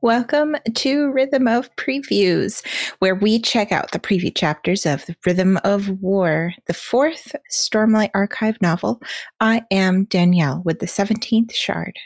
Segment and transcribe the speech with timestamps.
[0.00, 2.64] Welcome to Rhythm of Previews,
[3.00, 8.10] where we check out the preview chapters of The Rhythm of War, the fourth Stormlight
[8.14, 9.02] Archive novel.
[9.40, 11.96] I am Danielle with the 17th Shard.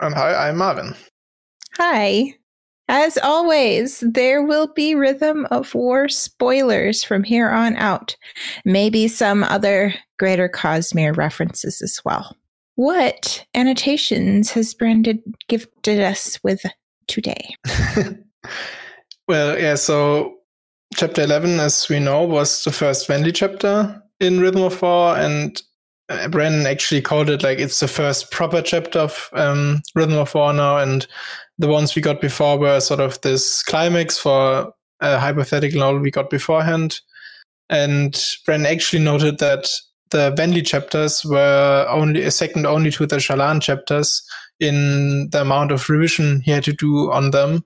[0.00, 0.94] And hi, I'm Marvin.
[1.76, 2.32] Hi.
[2.88, 8.16] As always, there will be Rhythm of War spoilers from here on out.
[8.64, 12.34] Maybe some other Greater Cosmere references as well.
[12.76, 16.64] What annotations has Brandon gifted us with
[17.12, 17.54] today?
[19.28, 20.38] well, yeah, so
[20.94, 25.60] chapter 11, as we know, was the first Venli chapter in Rhythm of War, and
[26.08, 30.34] uh, Brandon actually called it like it's the first proper chapter of um, Rhythm of
[30.34, 31.06] War now, and
[31.58, 36.10] the ones we got before were sort of this climax for a hypothetical novel we
[36.10, 37.00] got beforehand.
[37.68, 39.68] And Brandon actually noted that
[40.12, 44.22] the Venli chapters were only second only to the Shallan chapters,
[44.62, 47.64] in the amount of revision he had to do on them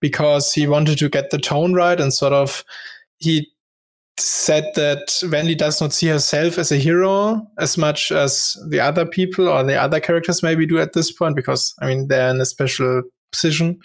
[0.00, 2.62] because he wanted to get the tone right and sort of
[3.18, 3.48] he
[4.18, 9.06] said that Venli does not see herself as a hero as much as the other
[9.06, 12.40] people or the other characters maybe do at this point because I mean they're in
[12.40, 13.02] a special
[13.32, 13.80] position.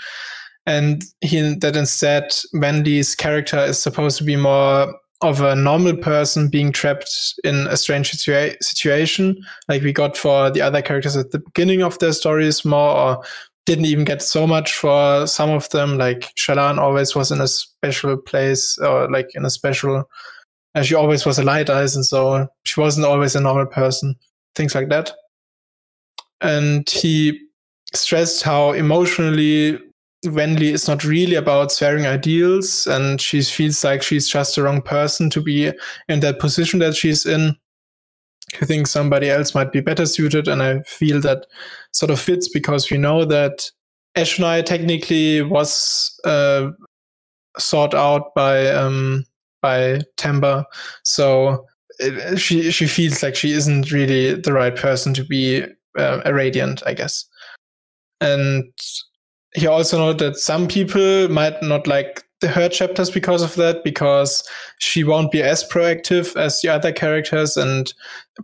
[0.66, 6.48] And he that instead Venli's character is supposed to be more of a normal person
[6.48, 11.32] being trapped in a strange situa- situation, like we got for the other characters at
[11.32, 13.24] the beginning of their stories more, or
[13.66, 15.98] didn't even get so much for some of them.
[15.98, 20.10] Like Shallan always was in a special place, or like in a special.
[20.76, 24.16] Uh, she always was a light eyes, and so she wasn't always a normal person.
[24.56, 25.12] Things like that.
[26.42, 27.40] And he
[27.94, 29.80] stressed how emotionally
[30.26, 34.82] Venli is not really about sharing ideals, and she feels like she's just the wrong
[34.82, 35.72] person to be
[36.10, 37.56] in that position that she's in.
[38.62, 41.46] I think somebody else might be better suited, and I feel that
[41.94, 43.70] sort of fits because we know that
[44.16, 46.72] Eshonai technically was uh,
[47.58, 49.26] sought out by um,
[49.62, 50.66] by Timbre,
[51.04, 51.66] so
[52.00, 55.64] it, she she feels like she isn't really the right person to be
[55.98, 57.26] uh, a radiant, I guess.
[58.20, 58.74] And
[59.56, 64.48] he also noted that some people might not like her chapters because of that, because
[64.80, 67.58] she won't be as proactive as the other characters.
[67.58, 67.94] And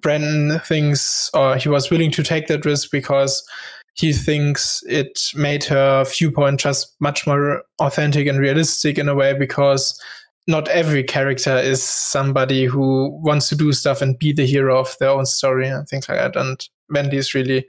[0.01, 3.47] Brandon thinks, or he was willing to take that risk because
[3.93, 9.33] he thinks it made her viewpoint just much more authentic and realistic in a way
[9.33, 9.99] because
[10.47, 14.95] not every character is somebody who wants to do stuff and be the hero of
[14.99, 16.35] their own story and things like that.
[16.35, 17.65] And Venli is really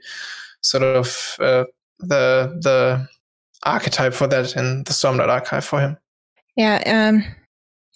[0.61, 1.63] sort of uh,
[1.99, 3.07] the the
[3.63, 5.97] archetype for that in the Stormlight archive for him.
[6.55, 7.23] Yeah, um,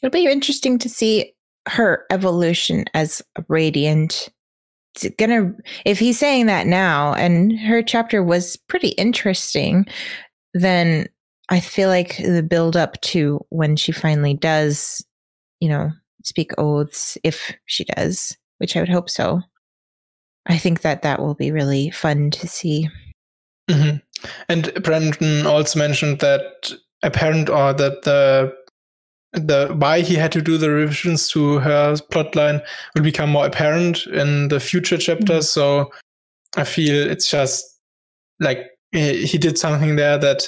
[0.01, 1.33] it'll be interesting to see
[1.67, 4.29] her evolution as a radiant.
[4.95, 5.53] It's gonna
[5.85, 9.85] if he's saying that now, and her chapter was pretty interesting,
[10.53, 11.07] then
[11.49, 15.05] I feel like the build up to when she finally does,
[15.59, 15.91] you know,
[16.23, 19.41] speak oaths, if she does, which I would hope so.
[20.45, 22.89] I think that that will be really fun to see.
[23.73, 23.97] Mm-hmm.
[24.49, 26.71] And Brandon also mentioned that
[27.03, 28.53] apparent or that the
[29.33, 32.61] the why he had to do the revisions to her plotline
[32.93, 35.45] will become more apparent in the future chapters.
[35.45, 35.59] Mm-hmm.
[35.59, 35.91] So
[36.57, 37.79] I feel it's just
[38.39, 40.47] like he, he did something there that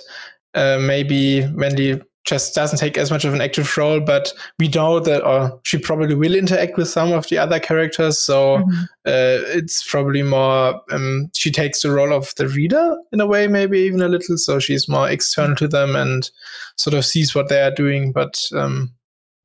[0.53, 4.99] uh, maybe Venli just doesn't take as much of an active role, but we know
[4.99, 8.17] that or she probably will interact with some of the other characters.
[8.17, 8.81] So mm-hmm.
[9.05, 13.47] uh, it's probably more, um, she takes the role of the reader in a way,
[13.47, 14.37] maybe even a little.
[14.37, 16.29] So she's more external to them and
[16.77, 18.93] sort of sees what they are doing, but um,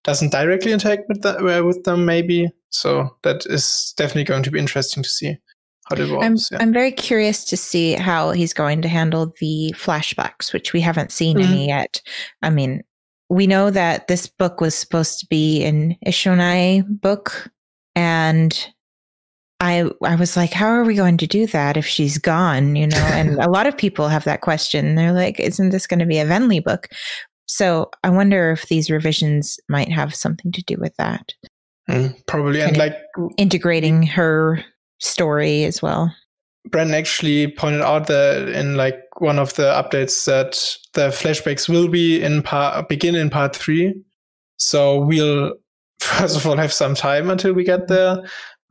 [0.05, 2.50] doesn't directly interact with, the, uh, with them, maybe.
[2.71, 5.37] So that is definitely going to be interesting to see
[5.93, 6.59] it I'm, yeah.
[6.60, 11.12] I'm very curious to see how he's going to handle the flashbacks, which we haven't
[11.12, 11.53] seen mm-hmm.
[11.53, 12.03] any yet.
[12.43, 12.82] I mean,
[13.28, 17.50] we know that this book was supposed to be an Eshonai book,
[17.94, 18.69] and
[19.60, 22.77] I I was like, how are we going to do that if she's gone?
[22.77, 24.94] You know, and a lot of people have that question.
[24.94, 26.88] They're like, isn't this going to be a Venli book?
[27.47, 31.33] So I wonder if these revisions might have something to do with that.
[31.89, 32.97] Mm, probably, kind and like
[33.39, 34.62] integrating her
[34.98, 36.15] story as well.
[36.71, 41.89] Brandon actually pointed out that in like one of the updates that the flashbacks will
[41.89, 43.95] be in part begin in part three.
[44.56, 45.54] So we'll
[46.00, 48.18] first of all have some time until we get there.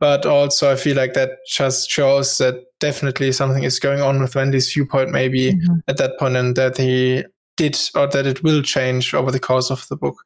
[0.00, 4.34] But also I feel like that just shows that definitely something is going on with
[4.34, 5.78] Venli's viewpoint maybe mm-hmm.
[5.88, 7.24] at that point and that he
[7.56, 10.22] did or that it will change over the course of the book.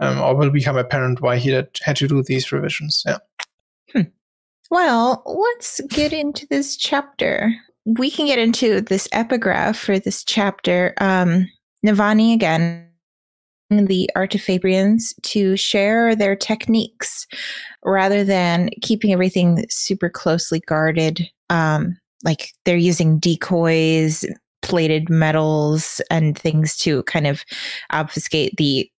[0.00, 3.04] Um, or will become apparent why he had, had to do these revisions.
[3.06, 3.18] Yeah.
[4.72, 7.54] Well, let's get into this chapter.
[7.84, 10.94] we can get into this epigraph for this chapter.
[10.96, 11.46] Um,
[11.84, 12.88] Navani again,
[13.68, 17.26] the Artifabrians to share their techniques
[17.84, 21.28] rather than keeping everything super closely guarded.
[21.50, 24.24] Um, like they're using decoys,
[24.62, 27.44] plated metals, and things to kind of
[27.90, 28.90] obfuscate the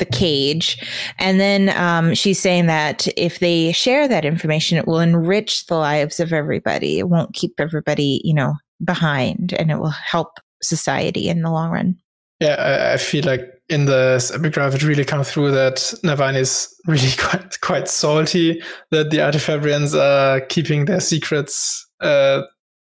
[0.00, 0.76] the cage.
[1.20, 5.76] And then um, she's saying that if they share that information, it will enrich the
[5.76, 6.98] lives of everybody.
[6.98, 8.54] It won't keep everybody, you know,
[8.84, 11.96] behind, and it will help society in the long run.
[12.40, 16.74] Yeah, I, I feel like in the epigraph, it really comes through that Navani is
[16.86, 18.60] really quite quite salty
[18.90, 22.42] that the Artifabrians are keeping their secrets uh,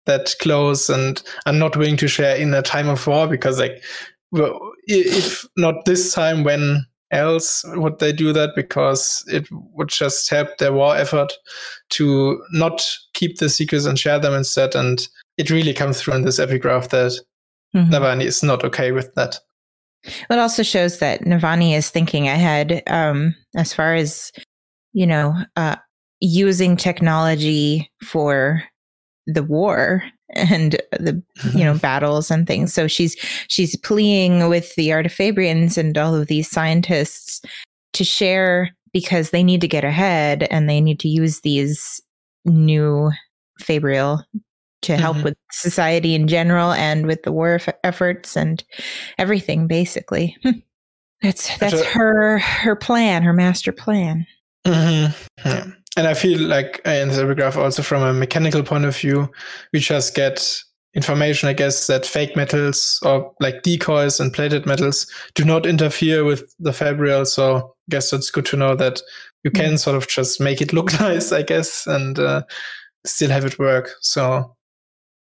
[0.05, 3.83] that close and are not willing to share in a time of war because, like,
[4.31, 6.85] well, if not this time, when
[7.15, 11.33] else would they do that because it would just help their war effort
[11.91, 14.75] to not keep the secrets and share them instead.
[14.75, 15.07] And
[15.37, 17.11] it really comes through in this epigraph that
[17.75, 17.93] mm-hmm.
[17.93, 19.39] Navani is not okay with that.
[20.03, 24.31] It also shows that Navani is thinking ahead um, as far as,
[24.93, 25.77] you know, uh,
[26.19, 28.63] using technology for
[29.25, 31.21] the war and the
[31.53, 33.15] you know battles and things so she's
[33.47, 37.41] she's pleading with the artifabrians and all of these scientists
[37.93, 42.01] to share because they need to get ahead and they need to use these
[42.45, 43.11] new
[43.59, 44.21] fabrial
[44.81, 45.25] to help mm-hmm.
[45.25, 48.63] with society in general and with the war efforts and
[49.17, 50.51] everything basically hmm.
[51.21, 54.25] that's that's her her plan her master plan
[54.65, 55.11] mm-hmm.
[55.47, 59.31] yeah and I feel like in the epigraph also from a mechanical point of view,
[59.71, 60.61] we just get
[60.93, 66.23] information, I guess, that fake metals or like decoys and plated metals do not interfere
[66.23, 67.25] with the fabrial.
[67.25, 69.01] So I guess it's good to know that
[69.43, 69.79] you can mm.
[69.79, 72.43] sort of just make it look nice, I guess, and uh,
[73.05, 73.91] still have it work.
[74.01, 74.55] So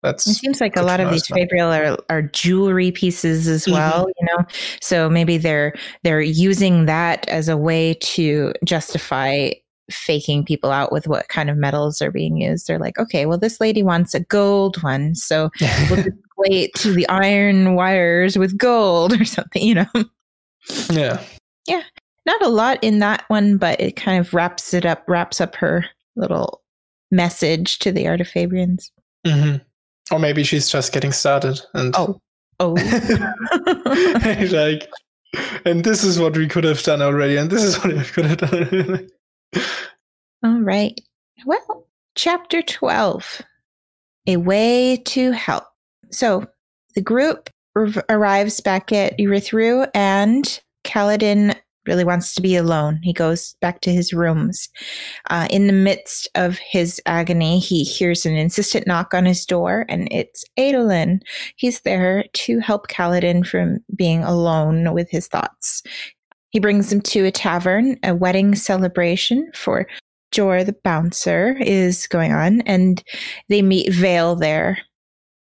[0.02, 3.72] that's it seems like a lot of these fabrial are, are jewelry pieces as mm-hmm.
[3.72, 4.10] well, mm-hmm.
[4.20, 4.44] you know.
[4.80, 9.50] So maybe they're they're using that as a way to justify
[9.90, 12.66] faking people out with what kind of metals are being used.
[12.66, 15.50] They're like, okay, well, this lady wants a gold one, so
[15.90, 16.04] we'll
[16.74, 19.86] to the iron wires with gold or something, you know?
[20.90, 21.22] Yeah.
[21.66, 21.82] Yeah.
[22.26, 25.56] Not a lot in that one, but it kind of wraps it up, wraps up
[25.56, 25.84] her
[26.16, 26.62] little
[27.10, 28.90] message to the Artifabrians.
[29.26, 29.56] Mm-hmm.
[30.14, 32.20] Or maybe she's just getting started and oh,
[32.60, 32.72] oh,
[34.52, 34.90] like,
[35.64, 38.26] and this is what we could have done already, and this is what we could
[38.26, 39.08] have done.
[40.42, 40.98] All right.
[41.46, 43.42] Well, chapter 12
[44.26, 45.64] A Way to Help.
[46.10, 46.46] So
[46.94, 47.50] the group
[48.08, 51.56] arrives back at Urithiru, and Kaladin
[51.86, 53.00] really wants to be alone.
[53.02, 54.68] He goes back to his rooms.
[55.30, 59.84] Uh, in the midst of his agony, he hears an insistent knock on his door,
[59.88, 61.20] and it's Adolin.
[61.56, 65.82] He's there to help Kaladin from being alone with his thoughts.
[66.54, 67.98] He brings them to a tavern.
[68.04, 69.88] A wedding celebration for
[70.30, 73.02] Jor the bouncer is going on, and
[73.48, 74.78] they meet Veil there.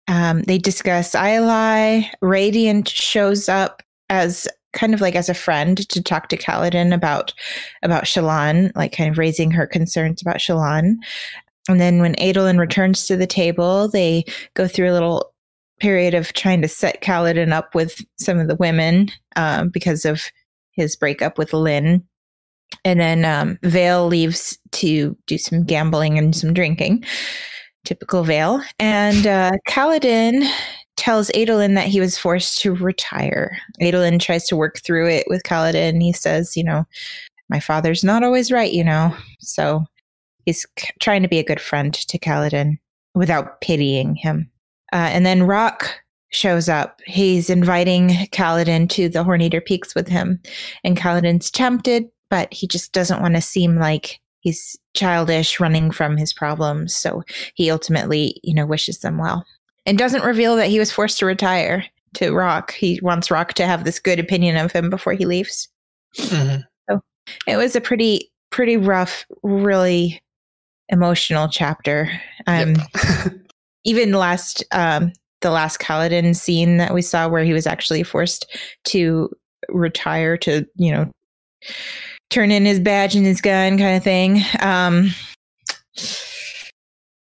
[0.09, 2.07] Um, they discuss Ialai.
[2.21, 7.33] Radiant shows up as kind of like as a friend to talk to Kaladin about
[7.83, 10.97] about Shallan, like kind of raising her concerns about Shallan.
[11.67, 15.33] And then when Adolin returns to the table, they go through a little
[15.81, 20.31] period of trying to set Kaladin up with some of the women um, because of
[20.81, 22.03] his breakup with Lyn.
[22.85, 27.05] And then um, Veil leaves to do some gambling and some drinking.
[27.85, 28.61] Typical Veil.
[28.79, 30.49] And uh, Kaladin
[30.97, 33.57] tells Adolin that he was forced to retire.
[33.81, 36.03] Adolin tries to work through it with Kaladin.
[36.03, 36.85] He says, you know,
[37.49, 39.15] my father's not always right, you know.
[39.41, 39.85] So
[40.45, 42.79] he's c- trying to be a good friend to Kaladin
[43.15, 44.51] without pitying him.
[44.93, 47.01] Uh, and then Rock shows up.
[47.07, 50.41] He's inviting Kaladin to the Horneater Peaks with him.
[50.85, 56.17] And Kaladin's tempted, but he just doesn't want to seem like he's childish running from
[56.17, 56.95] his problems.
[56.95, 57.23] So
[57.55, 59.45] he ultimately, you know, wishes them well.
[59.87, 61.85] And doesn't reveal that he was forced to retire
[62.15, 62.73] to Rock.
[62.73, 65.69] He wants Rock to have this good opinion of him before he leaves.
[66.17, 66.61] Mm-hmm.
[66.89, 67.01] So
[67.47, 70.23] it was a pretty, pretty rough, really
[70.89, 72.11] emotional chapter.
[72.47, 73.33] Um, yep.
[73.85, 78.47] even last um, the last Kaladin scene that we saw where he was actually forced
[78.85, 79.31] to
[79.69, 81.11] retire to, you know,
[82.31, 84.43] turn in his badge and his gun kind of thing.
[84.61, 85.11] Um,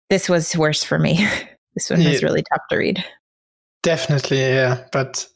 [0.10, 1.28] this was worse for me.
[1.76, 2.12] This one yeah.
[2.12, 3.04] was really tough to read.
[3.82, 4.86] Definitely, yeah.
[4.92, 5.28] But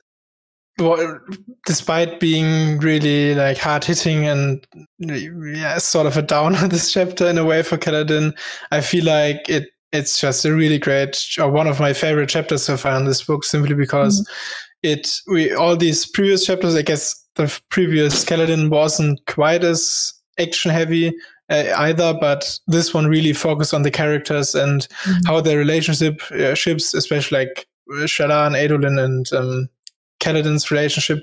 [0.77, 1.19] well,
[1.65, 4.63] despite being really like hard hitting and
[4.99, 8.37] yeah, sort of a downer this chapter in a way for Kaladin,
[8.71, 12.63] I feel like it it's just a really great, or one of my favorite chapters
[12.63, 14.31] so far in this book, simply because mm-hmm.
[14.83, 16.75] it we all these previous chapters.
[16.75, 21.15] I guess the previous Kaladin wasn't quite as action heavy
[21.49, 25.25] uh, either, but this one really focused on the characters and mm-hmm.
[25.25, 27.67] how their relationship uh, ships, especially like
[28.05, 29.69] Shallan, Adolin, and um,
[30.19, 31.19] Kaladin's relationship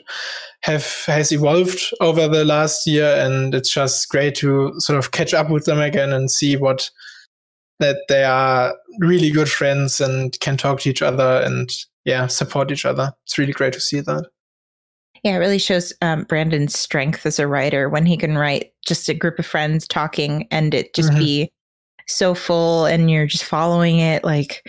[0.63, 5.35] have has evolved over the last year, and it's just great to sort of catch
[5.35, 6.91] up with them again and see what
[7.81, 11.71] that they are really good friends and can talk to each other and
[12.05, 13.13] yeah support each other.
[13.25, 14.27] It's really great to see that.
[15.25, 19.09] Yeah, it really shows um, Brandon's strength as a writer when he can write just
[19.09, 21.19] a group of friends talking and it just mm-hmm.
[21.19, 21.53] be
[22.07, 24.63] so full and you're just following it like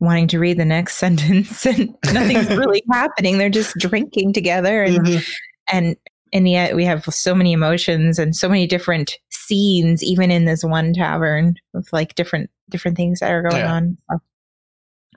[0.00, 3.38] wanting to read the next sentence and nothing's really happening.
[3.38, 5.32] They're just drinking together and mm-hmm.
[5.72, 5.96] and
[6.32, 10.64] and yet we have so many emotions and so many different scenes even in this
[10.64, 13.72] one tavern with like different different things that are going yeah.
[13.72, 13.98] on.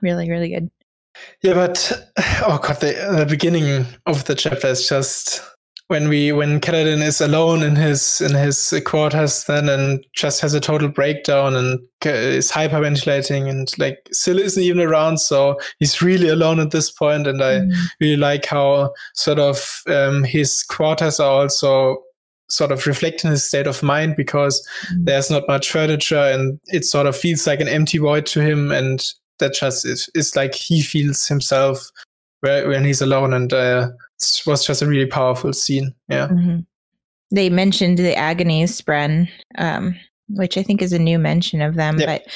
[0.02, 0.70] really, really good.
[1.42, 1.92] Yeah, but
[2.46, 5.42] oh god, the, the beginning of the chapter is just
[5.88, 10.52] when we when Kaladin is alone in his in his quarters then and just has
[10.52, 16.28] a total breakdown and is hyperventilating and like Syl isn't even around so he's really
[16.28, 17.72] alone at this point and I mm.
[18.00, 22.02] really like how sort of um, his quarters are also
[22.48, 25.04] sort of reflecting his state of mind because mm.
[25.04, 28.72] there's not much furniture and it sort of feels like an empty void to him
[28.72, 29.04] and
[29.38, 31.90] that just is, is like he feels himself
[32.40, 33.88] when he's alone and uh,
[34.18, 35.94] it was just a really powerful scene.
[36.08, 36.28] Yeah.
[36.28, 36.60] Mm-hmm.
[37.34, 39.96] They mentioned the agony spren, um,
[40.28, 42.26] which I think is a new mention of them, but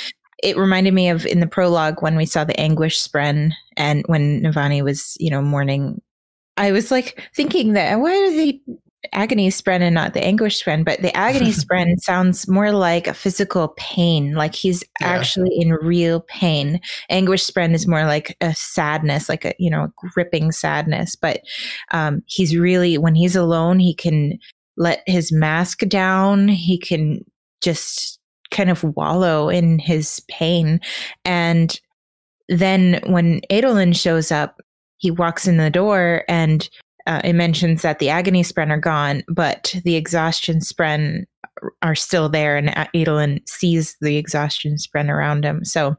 [0.42, 4.42] it reminded me of in the prologue when we saw the anguish spren and when
[4.42, 6.00] Navani was, you know, mourning.
[6.56, 8.60] I was like thinking that why are they
[9.12, 13.14] agony spren and not the anguish spren, but the agony spren sounds more like a
[13.14, 15.08] physical pain, like he's yeah.
[15.08, 16.80] actually in real pain.
[17.08, 21.16] Anguish spren is more like a sadness, like a you know gripping sadness.
[21.16, 21.40] But
[21.90, 24.38] um, he's really when he's alone, he can
[24.76, 26.48] let his mask down.
[26.48, 27.24] He can
[27.60, 28.18] just
[28.50, 30.80] kind of wallow in his pain,
[31.24, 31.80] and
[32.48, 34.60] then when Adolin shows up,
[34.96, 36.68] he walks in the door and
[37.10, 41.24] uh, it mentions that the agony spren are gone, but the exhaustion spren
[41.82, 45.64] are still there, and Adolin sees the exhaustion spren around him.
[45.64, 45.96] So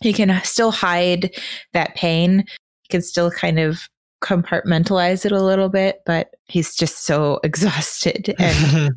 [0.00, 1.36] he can still hide
[1.74, 2.46] that pain.
[2.80, 3.86] He can still kind of
[4.24, 8.34] compartmentalize it a little bit, but he's just so exhausted.
[8.38, 8.92] And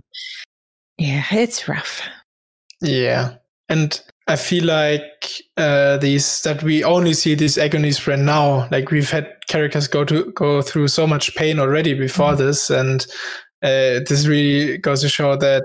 [0.97, 2.01] yeah, it's rough.
[2.79, 3.35] Yeah.
[3.67, 5.25] And I feel like
[5.57, 8.69] uh, these that we only see these agony spren now.
[8.69, 12.43] Like we've had characters go to go through so much pain already before mm-hmm.
[12.43, 13.07] this, and
[13.63, 15.63] uh, this really goes to show that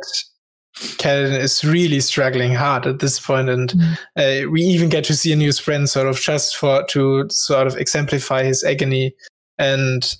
[0.76, 3.92] Kaladin is really struggling hard at this point, and mm-hmm.
[4.16, 7.66] uh, we even get to see a new spren sort of just for to sort
[7.66, 9.14] of exemplify his agony.
[9.58, 10.10] And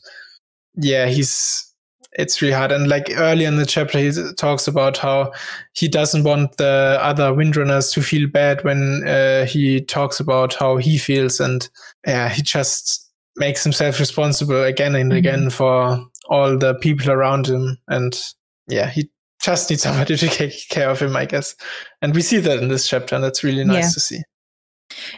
[0.77, 1.74] yeah, he's
[2.15, 2.73] it's really hard.
[2.73, 5.33] And like early in the chapter, he talks about how
[5.73, 10.77] he doesn't want the other windrunners to feel bad when uh, he talks about how
[10.77, 11.69] he feels, and
[12.07, 15.19] yeah, he just makes himself responsible again and mm-hmm.
[15.19, 18.21] again for all the people around him, and
[18.69, 19.11] yeah, he
[19.43, 21.57] just needs somebody to take care of him, I guess.
[22.01, 23.91] And we see that in this chapter, and that's really nice yeah.
[23.91, 24.23] to see.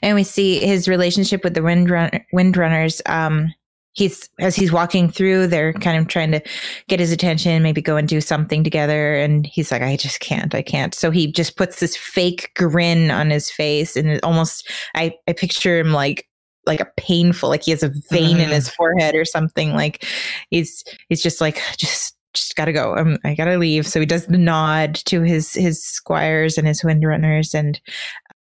[0.03, 3.03] And we see his relationship with the windrun- windrunners.
[3.07, 3.53] Um,
[3.97, 6.41] he's as he's walking through they're kind of trying to
[6.89, 9.17] get his attention maybe go and do something together.
[9.17, 10.95] And he's like i just can't i can't.
[10.95, 15.33] So he just puts this fake grin on his face and it almost i i
[15.33, 16.29] picture him like
[16.67, 18.43] like a painful like he has a vein mm.
[18.43, 18.75] in his mm.
[18.75, 19.75] forehead or something.
[19.75, 20.05] Like
[20.51, 22.97] he's he's just like just just gotta go.
[22.97, 23.87] Um, i gotta leave.
[23.87, 27.55] So he does the nod to his his squires and his windrunners.
[27.55, 27.81] And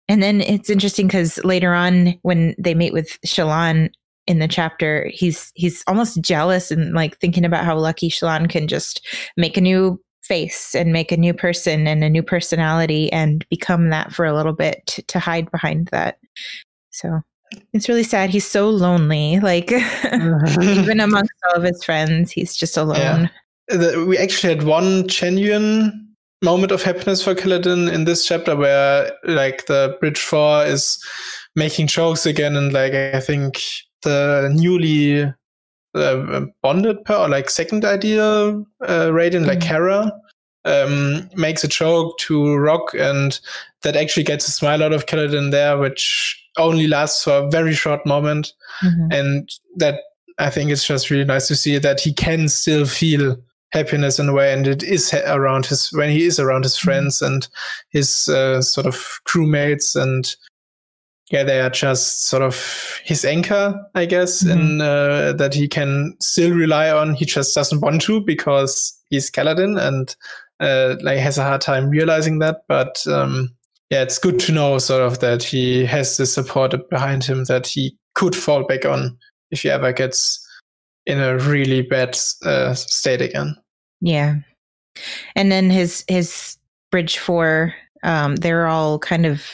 [0.07, 3.89] and then it's interesting because later on when they meet with Shallan
[4.29, 8.67] in the chapter, he's he's almost jealous and like thinking about how lucky Shallan can
[8.67, 9.05] just
[9.35, 13.89] make a new face and make a new person and a new personality and become
[13.89, 16.19] that for a little bit to, to hide behind that.
[16.91, 17.21] So
[17.73, 18.29] it's really sad.
[18.29, 19.39] He's so lonely.
[19.39, 19.71] Like
[20.61, 23.31] even amongst all of his friends, he's just alone.
[23.71, 24.03] Yeah.
[24.03, 26.07] We actually had one genuine
[26.43, 31.03] moment of happiness for Kaladin in this chapter where like the Bridge Four is
[31.55, 33.59] making jokes again and like I think
[34.03, 35.33] the newly
[35.95, 39.59] uh, bonded per or like second ideal uh, radiant, mm-hmm.
[39.59, 40.11] like Kara,
[40.65, 43.39] um, makes a joke to Rock, and
[43.83, 47.73] that actually gets a smile out of Kaladin there, which only lasts for a very
[47.73, 48.53] short moment.
[48.83, 49.11] Mm-hmm.
[49.11, 50.01] And that
[50.37, 53.37] I think it's just really nice to see that he can still feel
[53.71, 56.85] happiness in a way, and it is around his when he is around his mm-hmm.
[56.85, 57.47] friends and
[57.89, 58.95] his uh, sort of
[59.27, 60.35] crewmates and
[61.29, 64.59] yeah, they are just sort of his anchor, I guess, mm-hmm.
[64.59, 67.13] and uh, that he can still rely on.
[67.13, 70.15] He just doesn't want to because he's Kaladin and
[70.59, 72.61] uh, like has a hard time realizing that.
[72.67, 73.55] But um,
[73.91, 77.67] yeah, it's good to know sort of that he has the support behind him that
[77.67, 79.17] he could fall back on
[79.51, 80.45] if he ever gets
[81.05, 83.55] in a really bad uh, state again.
[84.01, 84.37] Yeah,
[85.35, 86.57] and then his his
[86.91, 89.45] bridge four, um, they're all kind of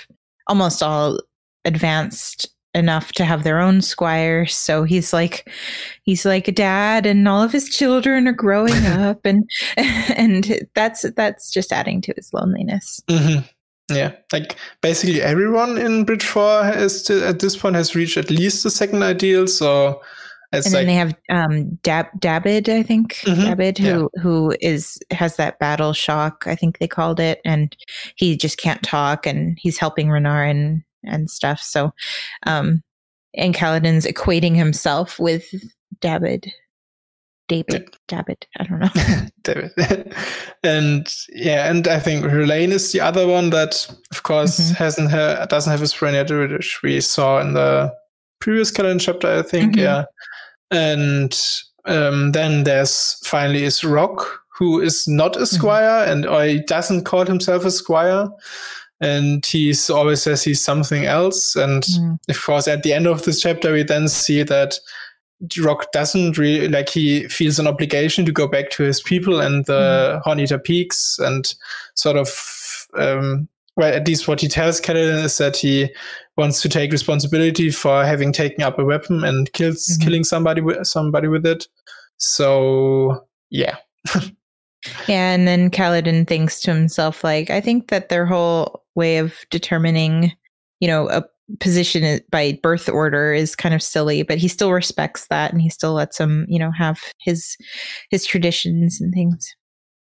[0.47, 1.19] almost all
[1.65, 5.49] advanced enough to have their own squire so he's like
[6.03, 11.03] he's like a dad and all of his children are growing up and and that's
[11.15, 13.39] that's just adding to his loneliness mm-hmm.
[13.95, 18.29] yeah like basically everyone in bridge 4 has to, at this point has reached at
[18.29, 20.01] least the second ideal so
[20.51, 23.15] it's and like, then they have um Dab Dabbid, I think.
[23.25, 24.21] Mm-hmm, Dabbid, who yeah.
[24.21, 27.75] who is has that battle shock, I think they called it, and
[28.15, 31.59] he just can't talk and he's helping Renarin and stuff.
[31.61, 31.93] So,
[32.45, 32.83] um,
[33.35, 35.45] and Kaladin's equating himself with
[36.01, 36.51] David.
[37.47, 39.27] David, David, I don't know.
[39.43, 40.15] David.
[40.63, 44.73] and yeah, and I think Rlain is the other one that, of course, mm-hmm.
[44.75, 47.93] hasn't ha- doesn't have his brain yet, which we saw in the
[48.39, 49.73] previous Kaladin chapter, I think.
[49.73, 49.81] Mm-hmm.
[49.81, 50.05] Yeah.
[50.71, 51.39] And
[51.85, 55.55] um, then there's finally is Rock, who is not a mm-hmm.
[55.55, 56.11] squire mm-hmm.
[56.11, 58.27] and or he doesn't call himself a squire
[59.01, 61.55] and he always says he's something else.
[61.55, 62.17] And mm.
[62.29, 64.79] of course, at the end of this chapter, we then see that
[65.61, 69.65] Rock doesn't really like he feels an obligation to go back to his people and
[69.65, 70.23] the mm.
[70.23, 71.53] Horneater Peaks and
[71.95, 72.29] sort of.
[72.97, 75.93] Um, well, at least what he tells Kaladin is that he
[76.37, 80.03] wants to take responsibility for having taken up a weapon and kills mm-hmm.
[80.03, 81.67] killing somebody with somebody with it.
[82.17, 83.75] So yeah.
[85.07, 89.35] yeah, and then Kaladin thinks to himself, like, I think that their whole way of
[89.49, 90.31] determining,
[90.79, 91.23] you know, a
[91.59, 95.69] position by birth order is kind of silly, but he still respects that and he
[95.69, 97.55] still lets him, you know, have his
[98.09, 99.55] his traditions and things.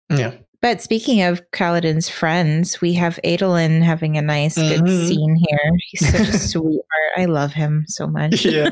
[0.10, 0.36] Yeah.
[0.62, 4.86] But speaking of Kaladin's friends, we have Adolin having a nice, mm-hmm.
[4.86, 5.72] good scene here.
[5.92, 7.12] He's such a sweetheart.
[7.16, 8.44] I love him so much.
[8.44, 8.70] Yeah.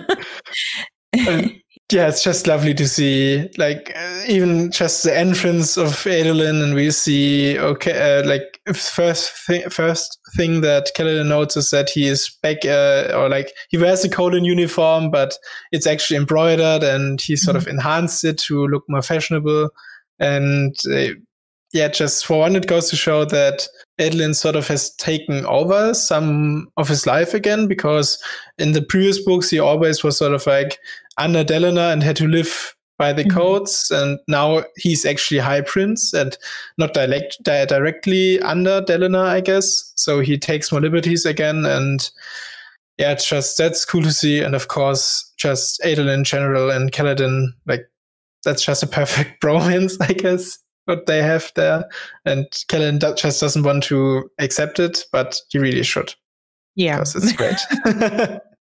[1.91, 6.73] yeah, it's just lovely to see, like uh, even just the entrance of Adolin, and
[6.73, 12.07] we see okay, uh, like first thing, first thing that Kaladin notes is that he
[12.07, 15.37] is back, uh, or like he wears a Kholin uniform, but
[15.71, 17.67] it's actually embroidered, and he sort mm-hmm.
[17.67, 19.69] of enhanced it to look more fashionable,
[20.19, 21.13] and uh,
[21.71, 23.67] yeah, just for one, it goes to show that
[23.99, 28.21] Adolin sort of has taken over some of his life again because
[28.57, 30.79] in the previous books he always was sort of like
[31.17, 33.37] under Dalinar and had to live by the mm-hmm.
[33.37, 36.37] codes and now he's actually high prince and
[36.77, 42.09] not direct di- directly under Dalinar I guess so he takes more liberties again and
[42.97, 47.47] yeah just that's cool to see and of course just Adolin in general and Kaladin
[47.65, 47.85] like
[48.45, 51.85] that's just a perfect bromance I guess what they have there.
[52.25, 56.13] And Kellen just doesn't want to accept it, but he really should.
[56.75, 56.99] Yeah.
[56.99, 57.59] Because it's great.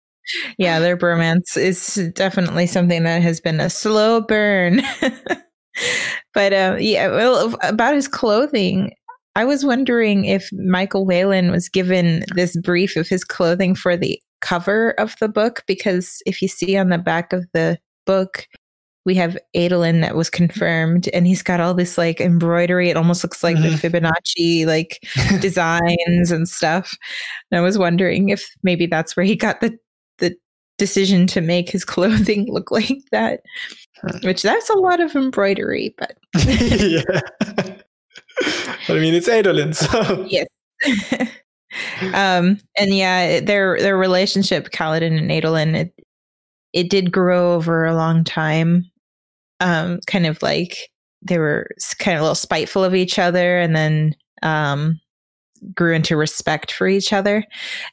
[0.58, 4.82] yeah, their bromance is definitely something that has been a slow burn.
[6.34, 8.94] but uh, yeah, well, about his clothing,
[9.36, 14.20] I was wondering if Michael Whelan was given this brief of his clothing for the
[14.42, 18.48] cover of the book, because if you see on the back of the book,
[19.06, 22.90] we have Adolin that was confirmed, and he's got all this like embroidery.
[22.90, 23.76] It almost looks like mm-hmm.
[23.76, 25.00] the Fibonacci like
[25.42, 26.96] designs and stuff.
[27.52, 29.78] And I was wondering if maybe that's where he got the the
[30.78, 33.42] decision to make his clothing look like that.
[34.24, 37.04] Which that's a lot of embroidery, but yeah.
[38.90, 40.48] I mean, it's Adolin, so yes.
[42.14, 45.94] um, and yeah, their their relationship, Kaladin and Adolin, it,
[46.74, 48.92] it did grow over a long time
[49.64, 50.90] um, kind of like
[51.22, 51.68] they were
[52.00, 55.00] kind of a little spiteful of each other and then um,
[55.76, 57.46] grew into respect for each other.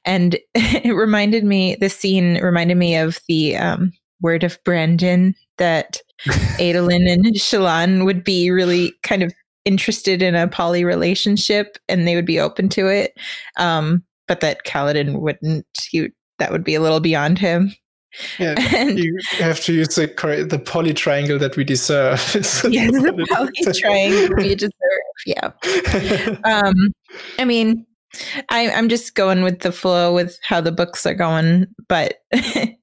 [0.04, 6.00] And it reminded me, the scene reminded me of the um, word of Brandon that
[6.59, 9.33] Adolin and Shallan would be really kind of
[9.64, 13.12] interested in a poly relationship and they would be open to it.
[13.59, 15.66] Um, but that Kaladin wouldn't.
[15.90, 17.74] He, that would be a little beyond him.
[18.38, 22.18] Yeah, and, you have to use the the poly triangle that we deserve.
[22.35, 24.73] yes, the poly triangle we deserve.
[25.27, 25.51] Yeah.
[26.44, 26.92] um,
[27.38, 27.87] I mean,
[28.49, 32.77] I, I'm just going with the flow with how the books are going, but I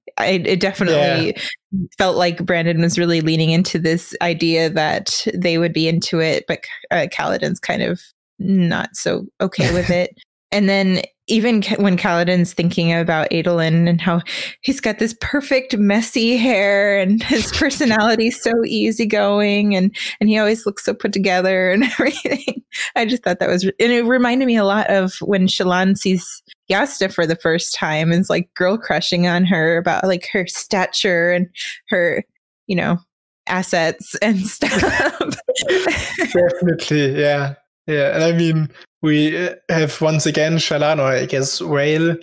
[0.46, 1.88] it definitely yeah.
[1.98, 6.46] felt like Brandon was really leaning into this idea that they would be into it,
[6.48, 6.62] but
[6.92, 8.02] uh, Kaladin's kind of
[8.40, 10.18] not so okay with it.
[10.52, 14.22] And then even when Kaladin's thinking about Adolin and how
[14.62, 20.66] he's got this perfect messy hair and his personality's so easygoing and and he always
[20.66, 22.64] looks so put together and everything.
[22.96, 26.42] I just thought that was and it reminded me a lot of when Shallan sees
[26.70, 30.48] Jasnah for the first time and is like girl crushing on her about like her
[30.48, 31.48] stature and
[31.90, 32.24] her,
[32.68, 33.00] you know,
[33.48, 34.72] assets and stuff.
[36.18, 37.56] Definitely, yeah.
[37.88, 38.69] Yeah, and I mean,
[39.02, 42.17] we have once again Shallan, or I guess Veil,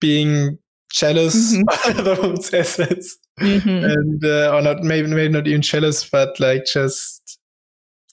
[0.00, 0.58] being
[0.92, 1.98] jealous mm-hmm.
[2.08, 3.68] of own assets, mm-hmm.
[3.68, 7.38] and uh, or not maybe maybe not even jealous, but like just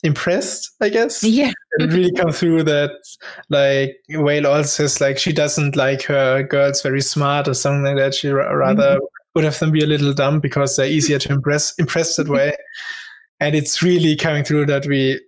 [0.04, 1.24] impressed, I guess.
[1.24, 2.92] Yeah, and really come through that
[3.50, 7.98] like Veil also says like she doesn't like her girls very smart or something like
[7.98, 8.16] that.
[8.16, 9.06] She r- rather mm-hmm.
[9.36, 12.56] would have them be a little dumb because they're easier to impress impress that way.
[13.40, 15.20] and it's really coming through that we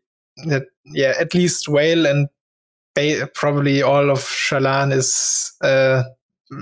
[0.46, 2.28] that yeah at least Veil and
[3.34, 6.04] probably all of Shallan is uh,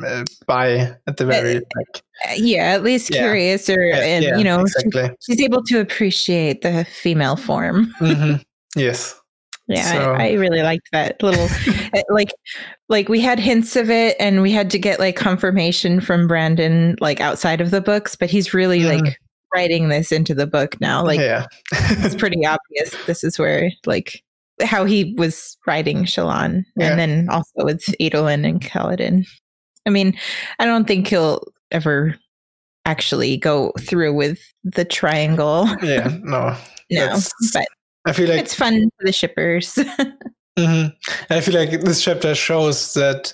[0.05, 2.03] uh, by at the very uh, like
[2.37, 3.19] yeah at least yeah.
[3.19, 5.15] curious or yeah, and yeah, you know exactly.
[5.25, 8.41] she's able to appreciate the female form mm-hmm.
[8.79, 9.19] yes
[9.67, 10.13] yeah so.
[10.13, 11.47] I, I, really liked that little
[11.93, 12.31] uh, like
[12.89, 16.95] like we had hints of it and we had to get like confirmation from brandon
[16.99, 19.01] like outside of the books but he's really mm.
[19.01, 19.19] like
[19.55, 24.21] writing this into the book now like yeah it's pretty obvious this is where like
[24.63, 26.89] how he was writing Shallan, yeah.
[26.89, 29.27] and then also with Adolin and Kaladin.
[29.85, 30.17] I mean,
[30.59, 32.15] I don't think he'll ever
[32.85, 35.67] actually go through with the triangle.
[35.81, 36.55] Yeah, no,
[36.89, 37.17] no,
[37.53, 37.67] but
[38.05, 39.75] I feel like it's fun for the shippers.
[40.57, 40.87] mm-hmm.
[41.29, 43.33] I feel like this chapter shows that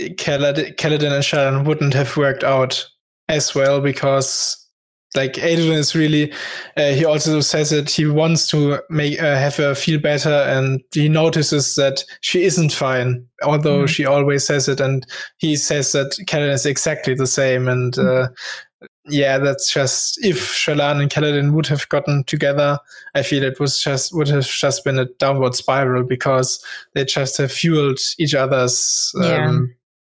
[0.00, 2.86] Kaladin, Kaladin and Shallan wouldn't have worked out
[3.28, 4.67] as well because
[5.16, 6.32] like Adolin is really
[6.76, 10.82] uh, he also says that he wants to make uh, have her feel better and
[10.92, 13.86] he notices that she isn't fine although mm-hmm.
[13.86, 15.06] she always says it and
[15.38, 18.24] he says that Kaladin is exactly the same and mm-hmm.
[18.24, 22.78] uh, yeah that's just if Shallan and Kaladin would have gotten together
[23.14, 26.62] I feel it was just would have just been a downward spiral because
[26.94, 29.24] they just have fueled each other's um,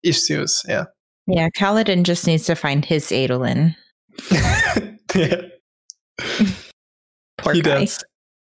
[0.04, 0.10] yeah.
[0.10, 0.86] issues yeah
[1.28, 3.76] yeah Kaladin just needs to find his Adolin
[5.16, 5.42] yeah.
[7.38, 7.80] Poor he guy.
[7.80, 8.04] does.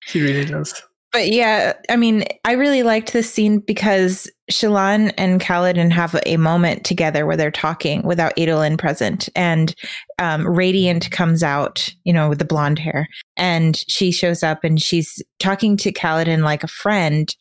[0.06, 0.82] He really does.
[1.12, 6.38] But yeah, I mean, I really liked this scene because Shallan and Kaladin have a
[6.38, 9.28] moment together where they're talking without Adolin present.
[9.36, 9.74] And
[10.19, 13.08] um, Radiant comes out, you know, with the blonde hair.
[13.38, 17.36] And she shows up and she's talking to Kaladin like a friend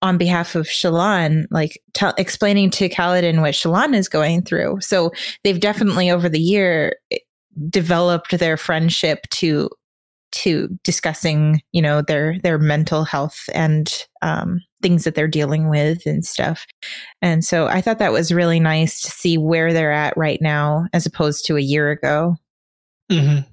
[0.00, 4.78] on behalf of Shallan, like t- explaining to Kaladin what Shallan is going through.
[4.80, 5.12] So
[5.42, 6.96] they've definitely over the year
[7.70, 9.68] developed their friendship to
[10.34, 16.04] to discussing you know their their mental health and um, things that they're dealing with
[16.06, 16.66] and stuff
[17.22, 20.86] and so i thought that was really nice to see where they're at right now
[20.92, 22.36] as opposed to a year ago
[23.10, 23.48] mm-hmm.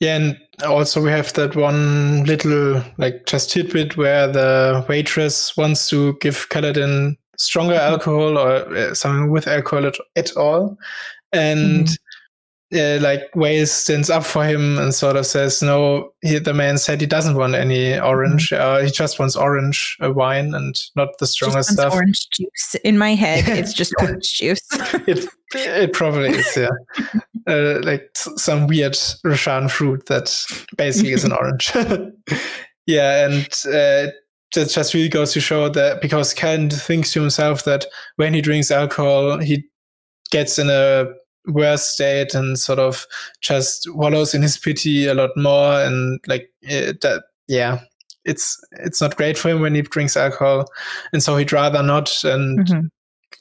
[0.00, 5.88] yeah and also we have that one little like just tidbit where the waitress wants
[5.88, 7.92] to give Kaladin stronger mm-hmm.
[7.92, 10.76] alcohol or uh, something with alcohol at, at all
[11.32, 11.94] and mm-hmm
[12.74, 16.76] uh, like Veil stands up for him and sort of says, "No, he, the man
[16.76, 18.50] said he doesn't want any orange.
[18.50, 18.62] Mm-hmm.
[18.62, 22.74] Uh, he just wants orange uh, wine and not the strongest stuff." Orange juice.
[22.84, 24.60] In my head, it's just orange juice.
[25.06, 26.68] it it probably is, yeah.
[27.46, 28.92] Uh, like some weird
[29.24, 30.30] Rosharan fruit that
[30.76, 31.72] basically is an orange.
[32.86, 34.12] yeah, and uh,
[34.54, 38.42] that just really goes to show that because Ken thinks to himself that when he
[38.42, 39.64] drinks alcohol, he
[40.30, 41.06] gets in a
[41.48, 43.06] worse state and sort of
[43.40, 47.80] just wallows in his pity a lot more and like it, that yeah
[48.24, 50.66] it's it's not great for him when he drinks alcohol
[51.12, 52.86] and so he'd rather not and mm-hmm.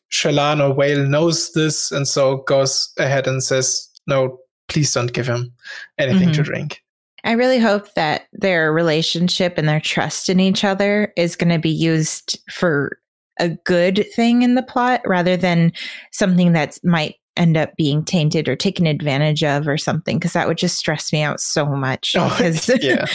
[0.09, 5.27] Shallan or Veil knows this and so goes ahead and says no please don't give
[5.27, 5.51] him
[5.97, 6.31] anything mm-hmm.
[6.33, 6.81] to drink
[7.23, 11.59] I really hope that their relationship and their trust in each other is going to
[11.59, 12.99] be used for
[13.39, 15.73] a good thing in the plot rather than
[16.11, 20.47] something that might end up being tainted or taken advantage of or something because that
[20.47, 23.05] would just stress me out so much oh, because yeah.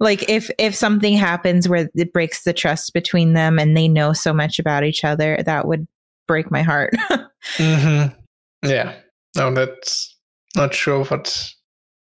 [0.00, 4.12] like if if something happens where it breaks the trust between them and they know
[4.12, 5.86] so much about each other that would
[6.26, 6.92] break my heart
[7.56, 8.14] mm-hmm.
[8.68, 8.94] yeah
[9.36, 10.16] no that's
[10.56, 11.52] not sure what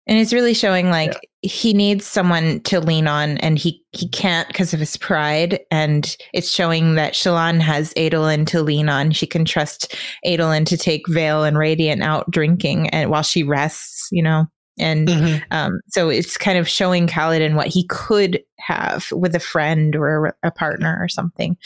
[0.07, 1.19] and it's really showing like yeah.
[1.43, 6.17] He needs someone to lean on and he he can't because of his pride and
[6.35, 9.95] it's showing that Shallan has Adolin to lean on she can trust
[10.27, 14.45] Adolin to take Vale and Radiant out drinking and while she rests you know
[14.79, 15.43] and mm-hmm.
[15.51, 20.37] um, so it's kind of showing Kaladin what he could have with a friend or
[20.43, 21.57] a partner or something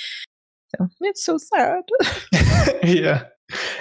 [0.77, 1.83] So it's so sad.
[2.85, 3.25] yeah.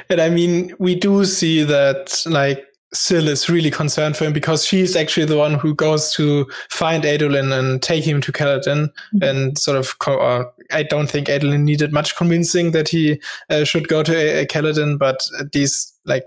[0.09, 4.65] And I mean, we do see that like Syl is really concerned for him because
[4.65, 9.23] she's actually the one who goes to find Adolin and take him to Kaladin mm-hmm.
[9.23, 9.97] and sort of.
[9.99, 14.15] Co- uh, I don't think Adolin needed much convincing that he uh, should go to
[14.15, 16.25] a- a Kaladin, but these like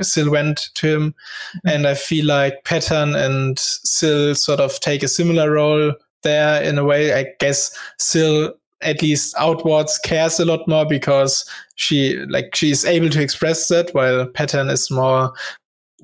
[0.00, 1.68] Syl went to him, mm-hmm.
[1.68, 6.78] and I feel like Pattern and Syl sort of take a similar role there in
[6.78, 7.14] a way.
[7.14, 13.08] I guess Syl at least outwards cares a lot more because she like she's able
[13.08, 15.32] to express that while pattern is more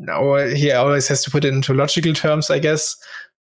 [0.00, 2.96] no, he always has to put it into logical terms, I guess.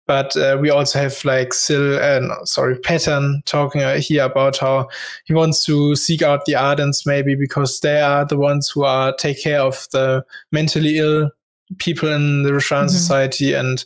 [0.08, 4.58] But uh, we also have like Syl, uh, no, sorry, Pattern talking uh, here about
[4.58, 4.89] how
[5.26, 9.13] he wants to seek out the Ardents maybe because they are the ones who are
[9.15, 11.30] take care of the mentally ill
[11.78, 12.88] people in the Rosharan mm-hmm.
[12.88, 13.86] society, and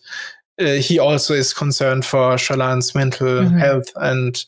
[0.61, 3.57] uh, he also is concerned for Shallan's mental mm-hmm.
[3.57, 3.91] health.
[3.97, 4.43] And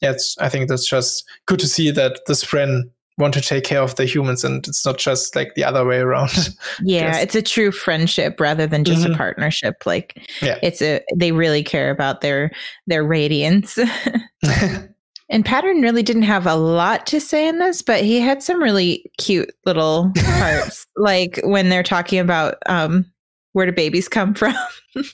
[0.00, 2.90] yes, I think that's just good to see that the Spren
[3.20, 5.98] want to take care of the humans and it's not just like the other way
[5.98, 6.30] around
[6.82, 9.12] yeah it's a true friendship rather than just mm-hmm.
[9.12, 10.58] a partnership like yeah.
[10.62, 12.50] it's a they really care about their
[12.86, 13.78] their radiance
[15.28, 18.62] and pattern really didn't have a lot to say in this but he had some
[18.62, 23.04] really cute little parts like when they're talking about um
[23.52, 24.54] where do babies come from?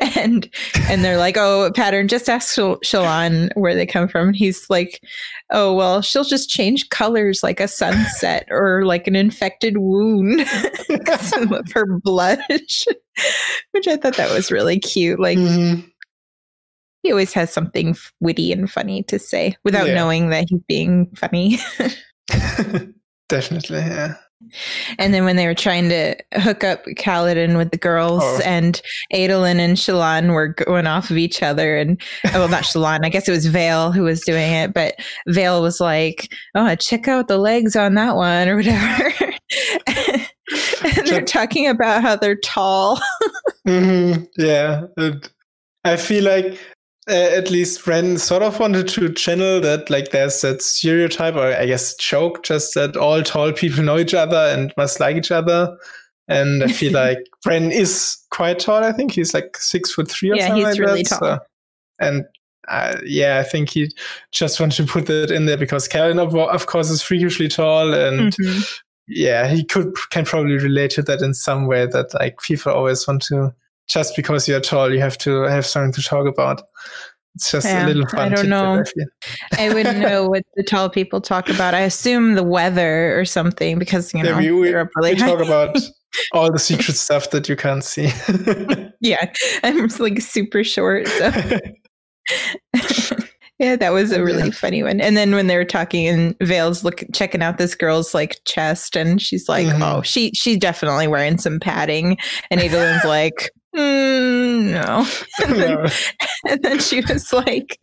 [0.00, 0.48] and
[0.88, 2.08] and they're like, oh, pattern.
[2.08, 4.32] Just ask Shal- Shallan where they come from.
[4.32, 5.02] He's like,
[5.50, 10.40] oh well, she'll just change colors like a sunset or like an infected wound
[10.90, 12.86] of her blush,
[13.72, 15.20] which I thought that was really cute.
[15.20, 15.38] Like.
[15.38, 15.86] Mm-hmm.
[17.04, 19.94] He always has something witty and funny to say without yeah.
[19.94, 21.60] knowing that he's being funny.
[23.28, 24.16] Definitely, yeah.
[24.98, 28.40] And then when they were trying to hook up Kaladin with the girls, oh.
[28.44, 28.80] and
[29.12, 33.28] Adolin and Shallan were going off of each other, and well, not Shallan, I guess
[33.28, 34.94] it was Veil who was doing it, but
[35.26, 39.12] Veil was like, "Oh, check out the legs on that one," or whatever.
[39.86, 43.00] and they're talking about how they're tall.
[43.66, 44.22] mm-hmm.
[44.36, 44.86] Yeah,
[45.84, 46.58] I feel like
[47.08, 51.66] at least Ren sort of wanted to channel that, like, there's that stereotype, or I
[51.66, 55.76] guess joke, just that all tall people know each other and must like each other.
[56.28, 58.84] And I feel like Ren is quite tall.
[58.84, 61.08] I think he's like six foot three or yeah, something he's like really that.
[61.08, 61.18] Tall.
[61.18, 61.38] So,
[62.00, 62.24] and
[62.68, 63.90] uh, yeah, I think he
[64.30, 67.94] just wanted to put that in there because Karen, of, of course, is freakishly tall,
[67.94, 68.60] and mm-hmm.
[69.08, 71.86] yeah, he could can probably relate to that in some way.
[71.86, 73.54] That like people always want to
[73.88, 76.62] just because you're tall, you have to have something to talk about.
[77.34, 78.32] It's just yeah, a little fun.
[78.32, 78.82] I don't know.
[79.52, 81.74] I, I wouldn't know what the tall people talk about.
[81.74, 85.76] I assume the weather or something because you know yeah, we, we, we talk about
[86.32, 88.10] all the secret stuff that you can't see.
[89.00, 89.30] yeah,
[89.62, 91.06] I'm like super short.
[91.06, 91.30] So.
[93.58, 95.00] Yeah, that was a really funny one.
[95.00, 98.94] And then when they were talking and Veil's look checking out this girl's like chest
[98.94, 99.82] and she's like, mm-hmm.
[99.82, 102.18] Oh, she she's definitely wearing some padding.
[102.52, 105.06] And Adolin's like, mm, no.
[105.46, 105.86] And then, no.
[106.48, 107.78] and then she was like,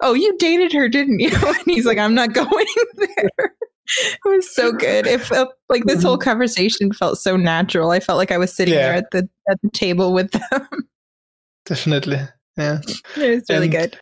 [0.00, 1.30] Oh, you dated her, didn't you?
[1.46, 3.54] And he's like, I'm not going there.
[4.00, 5.06] It was so good.
[5.06, 6.28] It felt like this whole mm-hmm.
[6.28, 7.90] conversation felt so natural.
[7.90, 8.82] I felt like I was sitting yeah.
[8.82, 10.88] there at the at the table with them.
[11.64, 12.20] Definitely.
[12.58, 12.80] Yeah.
[13.16, 14.00] It was really and, good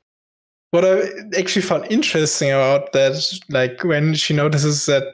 [0.70, 5.04] what I actually found interesting about that, like when she notices that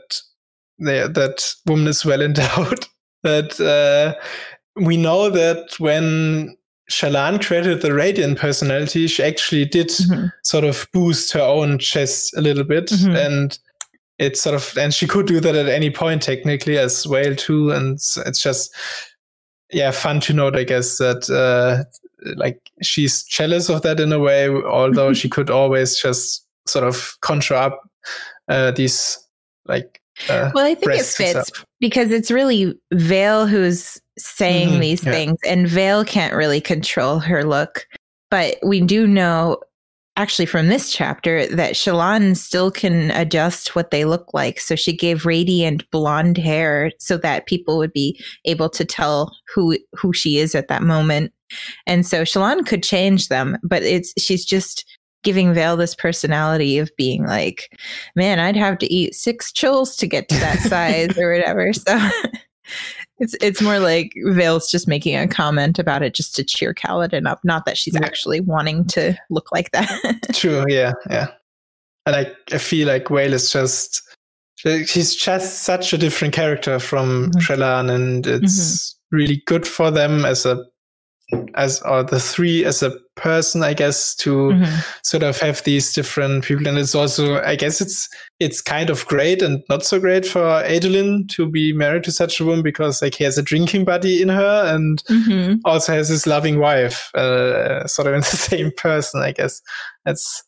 [0.79, 2.87] the, that woman is well endowed,
[3.23, 4.21] that uh,
[4.77, 6.57] we know that when
[6.91, 10.27] Shallan created the Radiant personality, she actually did mm-hmm.
[10.43, 13.17] sort of boost her own chest a little bit, mm-hmm.
[13.17, 13.59] and
[14.19, 17.71] it's sort of and she could do that at any point technically as well too,
[17.71, 17.95] and
[18.27, 18.75] it's just
[19.73, 21.85] yeah fun to note, I guess that uh,
[22.37, 27.17] like she's jealous of that in a way, although she could always just sort of
[27.21, 27.81] conjure up
[28.49, 29.19] uh, these
[29.67, 30.01] like.
[30.29, 35.13] Uh, well, I think it fits because it's really Veil who's saying mm-hmm, these yeah.
[35.13, 37.87] things, and Veil can't really control her look.
[38.31, 39.59] But we do know
[40.17, 44.61] actually from this chapter that Shallan still can adjust what they look like.
[44.61, 49.79] So she gave radiant blonde hair so that people would be able to tell who
[49.95, 51.33] who she is at that moment.
[51.87, 54.85] And so Shallan could change them, but it's she's just
[55.23, 57.79] giving Veil this personality of being like,
[58.17, 61.73] man, I'd have to eat six chulls to get to that size or whatever.
[61.73, 62.11] So
[63.23, 67.29] it's it's more like Veil's just making a comment about it just to cheer Kaladin
[67.29, 68.05] up, not that she's yeah.
[68.05, 69.89] actually wanting to look like that.
[70.35, 71.29] True, yeah, yeah.
[72.05, 74.03] And I, I feel like Veil is just
[74.57, 77.39] she's just such a different character from mm-hmm.
[77.39, 79.17] Shallan, and it's mm-hmm.
[79.17, 80.65] really good for them as a
[81.55, 84.81] as or the three as a person, I guess, to mm-hmm.
[85.03, 86.67] sort of have these different people.
[86.67, 88.09] And it's also, I guess, it's
[88.41, 92.41] it's kind of great and not so great for Adolin to be married to such
[92.41, 95.57] a woman because like he has a drinking buddy in her and mm-hmm.
[95.65, 99.23] also has his loving wife, uh, sort of in the same person.
[99.23, 99.61] I guess
[100.05, 100.43] that's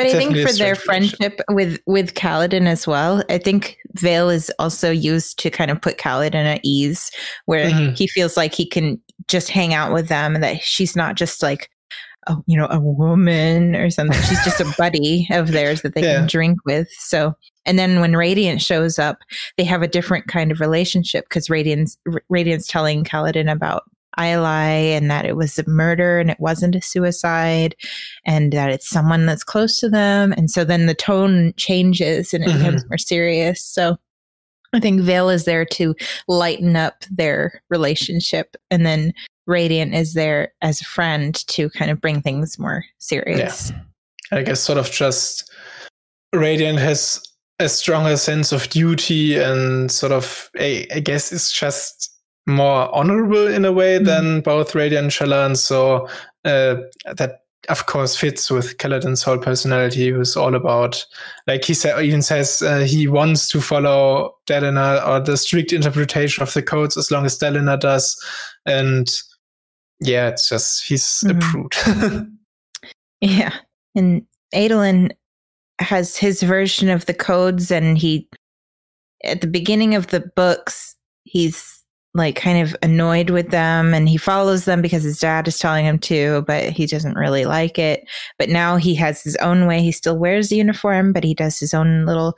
[0.00, 4.50] but I think for their friendship with with Kaladin as well, I think Veil is
[4.58, 7.10] also used to kind of put Kaladin at ease,
[7.44, 7.92] where mm-hmm.
[7.92, 11.42] he feels like he can just hang out with them, and that she's not just
[11.42, 11.68] like,
[12.28, 14.20] a, you know, a woman or something.
[14.22, 16.16] She's just a buddy of theirs that they yeah.
[16.16, 16.88] can drink with.
[16.92, 17.34] So,
[17.66, 19.18] and then when Radiant shows up,
[19.58, 21.98] they have a different kind of relationship because Radiant's
[22.30, 23.82] Radiant's telling Kaladin about
[24.18, 27.76] Ialai and that it was a murder and it wasn't a suicide
[28.24, 30.32] and that it's someone that's close to them.
[30.32, 32.58] And so then the tone changes and it mm-hmm.
[32.58, 33.62] becomes more serious.
[33.62, 33.98] So
[34.72, 35.94] I think Veil is there to
[36.28, 38.56] lighten up their relationship.
[38.70, 39.12] And then
[39.46, 43.70] Radiant is there as a friend to kind of bring things more serious.
[43.70, 44.38] Yeah.
[44.38, 45.50] I guess sort of just
[46.32, 47.20] Radiant has
[47.58, 52.10] a stronger sense of duty and sort of, I, I guess it's just
[52.50, 54.04] more honorable in a way mm-hmm.
[54.04, 55.56] than both Radiant and Shallan.
[55.56, 56.08] So
[56.44, 56.76] uh,
[57.14, 61.04] that of course fits with Kaladin's whole personality, who's all about
[61.46, 66.42] like he said, even says uh, he wants to follow Dalinar or the strict interpretation
[66.42, 68.16] of the codes as long as Dalinar does,
[68.66, 69.08] and
[70.00, 71.60] yeah, it's just he's mm-hmm.
[71.62, 72.32] a prude.
[73.20, 73.54] yeah,
[73.94, 75.10] and Adolin
[75.80, 78.28] has his version of the codes, and he
[79.22, 81.79] at the beginning of the books he's
[82.14, 85.84] like kind of annoyed with them and he follows them because his dad is telling
[85.84, 88.08] him to, but he doesn't really like it.
[88.38, 89.80] But now he has his own way.
[89.80, 92.36] He still wears the uniform, but he does his own little,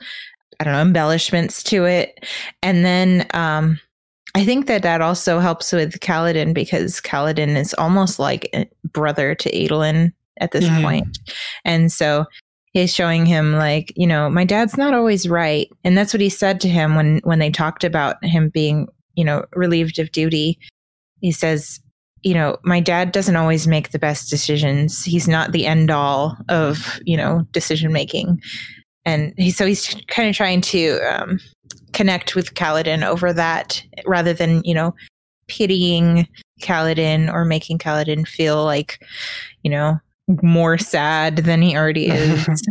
[0.59, 2.25] I don't know, embellishments to it.
[2.61, 3.79] And then, um,
[4.35, 9.35] I think that that also helps with Kaladin because Kaladin is almost like a brother
[9.35, 10.81] to Adolin at this mm.
[10.81, 11.19] point.
[11.65, 12.25] And so
[12.71, 15.69] he's showing him like, you know, my dad's not always right.
[15.83, 19.23] And that's what he said to him when when they talked about him being you
[19.23, 20.59] know, relieved of duty,
[21.21, 21.79] he says,
[22.23, 25.03] you know, my dad doesn't always make the best decisions.
[25.03, 28.41] He's not the end all of, you know, decision making.
[29.05, 31.39] And he, so he's kind of trying to um,
[31.91, 34.95] connect with Kaladin over that rather than, you know,
[35.47, 36.27] pitying
[36.61, 38.99] Kaladin or making Kaladin feel like,
[39.63, 39.99] you know,
[40.41, 42.67] more sad than he already is.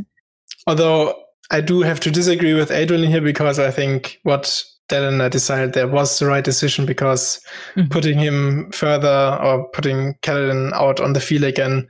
[0.66, 1.14] Although
[1.50, 5.90] I do have to disagree with Adrian here because I think what Dalinar decided that
[5.90, 7.40] was the right decision because
[7.74, 7.88] mm-hmm.
[7.88, 11.88] putting him further or putting Kaladin out on the field again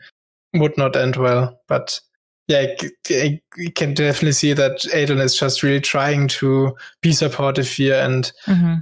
[0.54, 1.58] would not end well.
[1.68, 2.00] But
[2.48, 2.66] yeah,
[3.08, 3.40] I,
[3.74, 8.74] can definitely see that Adolin is just really trying to be supportive here, and mm-hmm.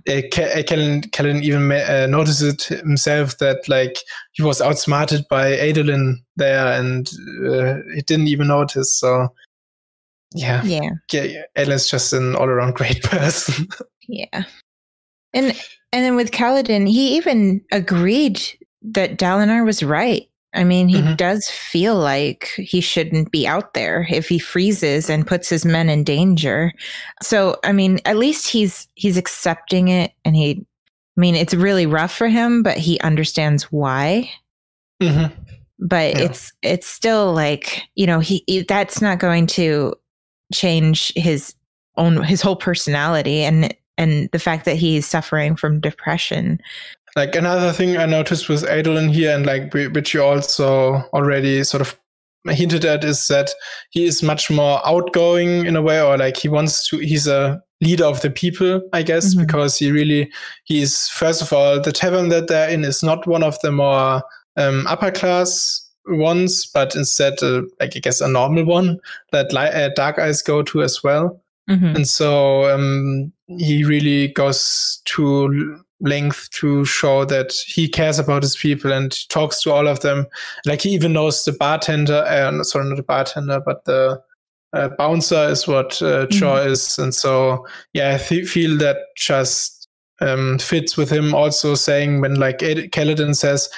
[1.42, 3.98] Even uh, noticed it himself that like
[4.32, 7.10] he was outsmarted by Adolin there, and
[7.46, 8.98] uh, he didn't even notice.
[8.98, 9.28] So
[10.34, 13.68] yeah, yeah, yeah, Adolin's just an all-around great person.
[14.10, 14.44] Yeah.
[15.32, 15.46] And
[15.92, 18.40] and then with Kaladin, he even agreed
[18.82, 20.26] that Dalinar was right.
[20.52, 21.14] I mean, he mm-hmm.
[21.14, 25.88] does feel like he shouldn't be out there if he freezes and puts his men
[25.88, 26.72] in danger.
[27.22, 30.66] So, I mean, at least he's he's accepting it and he
[31.16, 34.30] I mean, it's really rough for him, but he understands why.
[35.02, 35.34] Mm-hmm.
[35.78, 36.22] But yeah.
[36.22, 39.94] it's it's still like, you know, he, he that's not going to
[40.52, 41.54] change his
[41.96, 46.58] own his whole personality and and the fact that he's suffering from depression.
[47.16, 51.82] Like another thing I noticed with Adolin here, and like which you also already sort
[51.82, 51.98] of
[52.48, 53.50] hinted at, is that
[53.90, 56.98] he is much more outgoing in a way, or like he wants to.
[56.98, 59.44] He's a leader of the people, I guess, mm-hmm.
[59.44, 60.30] because he really
[60.64, 63.72] he is first of all the tavern that they're in is not one of the
[63.72, 64.22] more
[64.56, 68.98] um, upper class ones, but instead, uh, like I guess, a normal one
[69.32, 71.42] that li- uh, Dark Eyes go to as well.
[71.68, 71.96] Mm-hmm.
[71.96, 78.56] And so um, he really goes to length to show that he cares about his
[78.56, 80.26] people and talks to all of them.
[80.64, 84.22] Like he even knows the bartender, uh, sorry, not the bartender, but the
[84.72, 86.68] uh, bouncer is what uh, mm-hmm.
[86.68, 86.98] is.
[86.98, 89.88] And so, yeah, I th- feel that just
[90.20, 93.68] um, fits with him also saying when like Ed- Kaladin says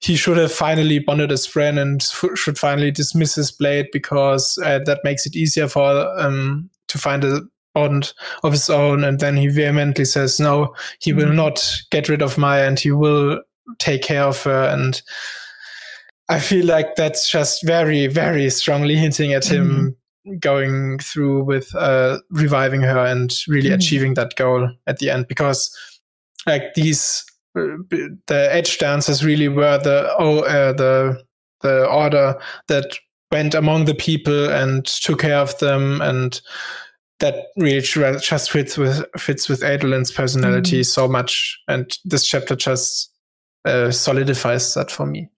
[0.00, 4.58] he should have finally bonded his friend and f- should finally dismiss his blade because
[4.64, 5.88] uh, that makes it easier for
[6.20, 7.40] um, to find a
[7.74, 8.12] bond
[8.42, 9.04] of his own.
[9.04, 12.90] And then he vehemently says, no, he will not get rid of Maya and he
[12.90, 13.40] will
[13.78, 14.64] take care of her.
[14.64, 15.00] And
[16.28, 19.96] I feel like that's just very, very strongly hinting at him
[20.26, 20.38] mm-hmm.
[20.38, 23.74] going through with uh, reviving her and really mm-hmm.
[23.74, 25.76] achieving that goal at the end because
[26.46, 31.22] like these the edge dancers really were the oh uh, the
[31.60, 32.98] the order that
[33.30, 36.40] went among the people and took care of them and
[37.22, 40.82] that really just fits with fits with Adolin's personality mm-hmm.
[40.82, 43.10] so much and this chapter just
[43.64, 45.28] uh, solidifies that for me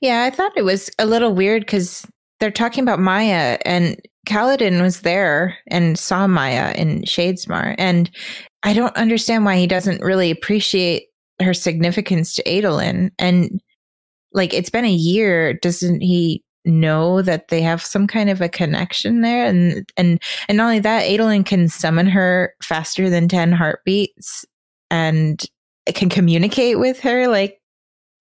[0.00, 2.06] yeah i thought it was a little weird because
[2.40, 8.08] they're talking about maya and Kaladin was there and saw Maya in Shadesmar and
[8.62, 11.08] I don't understand why he doesn't really appreciate
[11.40, 13.10] her significance to Adolin.
[13.18, 13.60] And
[14.32, 18.48] like it's been a year, doesn't he know that they have some kind of a
[18.48, 19.44] connection there?
[19.46, 24.44] And and and not only that, Adolin can summon her faster than 10 heartbeats
[24.90, 25.44] and
[25.94, 27.28] can communicate with her.
[27.28, 27.60] Like,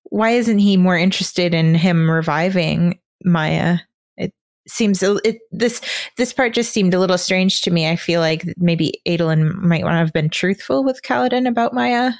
[0.03, 3.79] why isn't he more interested in him reviving Maya?
[4.17, 4.33] It
[4.67, 5.81] seems it, this
[6.17, 7.89] this part just seemed a little strange to me.
[7.89, 12.11] I feel like maybe Adolin might want to have been truthful with Kaladin about Maya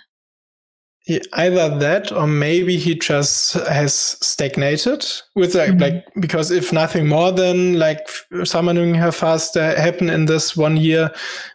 [1.08, 5.04] either that or maybe he just has stagnated
[5.36, 5.80] with like, mm-hmm.
[5.80, 8.08] like because if nothing more than like
[8.44, 11.10] summoning her faster happened in this one year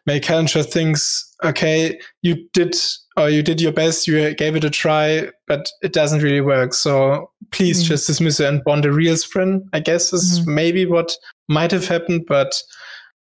[0.04, 2.74] may Challenger thinks okay you did
[3.16, 6.74] or you did your best you gave it a try but it doesn't really work
[6.74, 7.88] so please mm-hmm.
[7.88, 10.54] just dismiss it and bond a real spren i guess is mm-hmm.
[10.54, 11.16] maybe what
[11.48, 12.52] might have happened but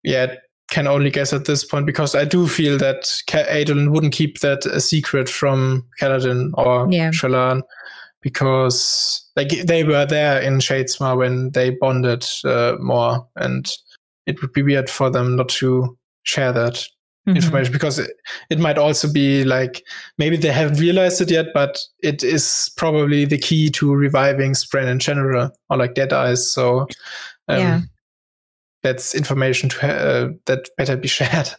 [0.04, 0.36] yeah
[0.72, 4.66] can only guess at this point because I do feel that Adolin wouldn't keep that
[4.66, 7.12] a secret from Kaladin or yeah.
[7.12, 7.62] Shallan
[8.22, 13.70] because like they were there in Shadesmar when they bonded uh, more, and
[14.26, 17.36] it would be weird for them not to share that mm-hmm.
[17.36, 18.12] information because it,
[18.50, 19.84] it might also be like
[20.18, 24.88] maybe they haven't realized it yet, but it is probably the key to reviving Spren
[24.88, 26.50] in general or like Dead Eyes.
[26.50, 26.82] So
[27.50, 27.82] um, yeah
[28.84, 31.50] that's information to uh, that better be shared.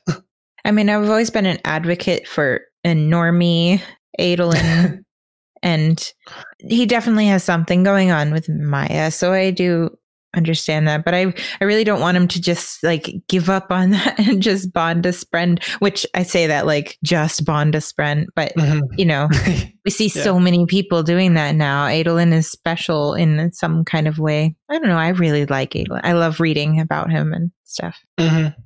[0.65, 3.81] I mean, I've always been an advocate for a normie
[4.19, 5.03] Adolin,
[5.63, 6.13] and
[6.59, 9.11] he definitely has something going on with Maya.
[9.11, 9.97] So I do
[10.35, 13.91] understand that, but I I really don't want him to just like give up on
[13.93, 18.27] that and just bond a Spren, which I say that like just bond a Spren,
[18.35, 18.81] but mm-hmm.
[18.97, 19.29] you know,
[19.85, 20.23] we see yeah.
[20.23, 21.87] so many people doing that now.
[21.87, 24.55] Adolin is special in some kind of way.
[24.71, 24.99] I don't know.
[24.99, 26.01] I really like Adolin.
[26.05, 27.99] I love reading about him and stuff.
[28.19, 28.61] Mm-hmm.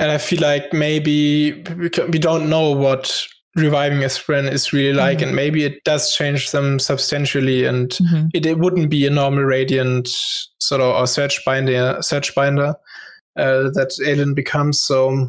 [0.00, 3.26] And I feel like maybe we don't know what
[3.58, 5.28] reviving a Spren is really like, mm-hmm.
[5.28, 8.28] and maybe it does change them substantially, and mm-hmm.
[8.32, 10.08] it, it wouldn't be a normal radiant
[10.58, 12.74] sort of or Surgebinder search binder
[13.36, 14.80] uh, that Adolin becomes.
[14.80, 15.28] So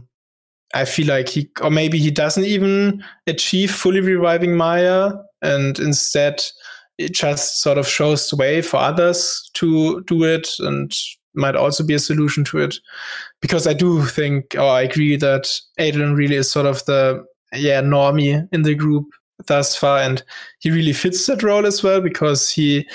[0.73, 5.11] I feel like he or maybe he doesn't even achieve fully reviving Maya,
[5.41, 6.41] and instead
[6.97, 10.93] it just sort of shows the way for others to do it, and
[11.35, 12.75] might also be a solution to it.
[13.41, 17.81] Because I do think, or I agree that Adolin really is sort of the yeah
[17.81, 19.05] normie in the group
[19.47, 20.23] thus far, and
[20.59, 22.87] he really fits that role as well because he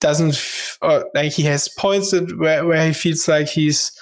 [0.00, 0.36] doesn't
[0.82, 3.92] or like he has points where, where he feels like he's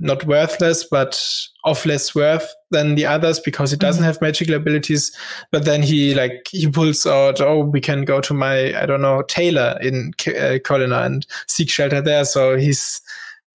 [0.00, 1.24] not worthless but
[1.64, 4.08] of less worth than the others because he doesn't mm-hmm.
[4.08, 5.16] have magical abilities
[5.52, 9.00] but then he like he pulls out oh we can go to my i don't
[9.00, 13.00] know tailor in uh, Kholinar and seek shelter there so he's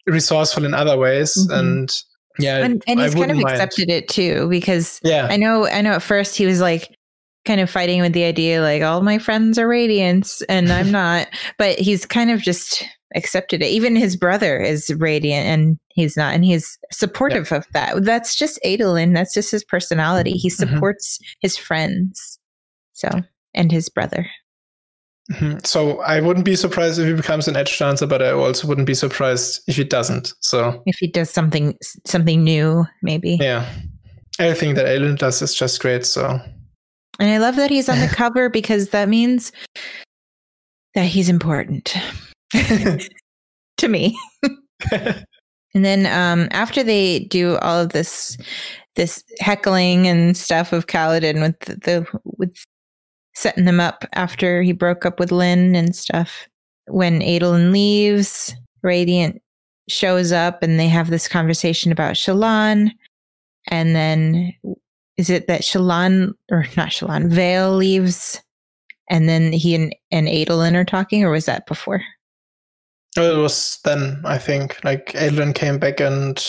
[0.07, 1.59] resourceful in other ways mm-hmm.
[1.59, 2.03] and
[2.39, 3.49] yeah and, and he's kind of mind.
[3.49, 6.97] accepted it too because yeah i know i know at first he was like
[7.45, 11.27] kind of fighting with the idea like all my friends are radiants and I'm not,
[11.57, 13.67] but he's kind of just accepted it.
[13.67, 17.57] Even his brother is radiant and he's not, and he's supportive yeah.
[17.57, 18.03] of that.
[18.03, 19.13] That's just Adolin.
[19.13, 20.31] That's just his personality.
[20.31, 20.73] He mm-hmm.
[20.73, 21.37] supports mm-hmm.
[21.41, 22.39] his friends.
[22.93, 23.09] So,
[23.53, 24.27] and his brother.
[25.31, 25.59] Mm-hmm.
[25.63, 28.87] So I wouldn't be surprised if he becomes an edge dancer, but I also wouldn't
[28.87, 30.33] be surprised if he doesn't.
[30.41, 33.37] So if he does something something new, maybe.
[33.39, 33.67] Yeah.
[34.39, 36.05] Everything that Adolin does is just great.
[36.05, 36.41] So
[37.19, 39.51] and I love that he's on the cover because that means
[40.93, 41.95] that he's important
[42.51, 44.19] to me.
[44.91, 45.25] and
[45.73, 48.37] then um, after they do all of this
[48.95, 52.55] this heckling and stuff of Kaladin with the, the with
[53.35, 56.47] setting them up after he broke up with Lyn and stuff.
[56.87, 59.41] When Adolin leaves, Radiant
[59.89, 62.91] shows up and they have this conversation about Shallan.
[63.67, 64.53] And then
[65.17, 68.41] is it that Shallan or not Shallan Veil leaves
[69.09, 72.01] and then he and, and Adolin are talking, or was that before?
[73.15, 74.83] It was then, I think.
[74.83, 76.43] Like Adolin came back and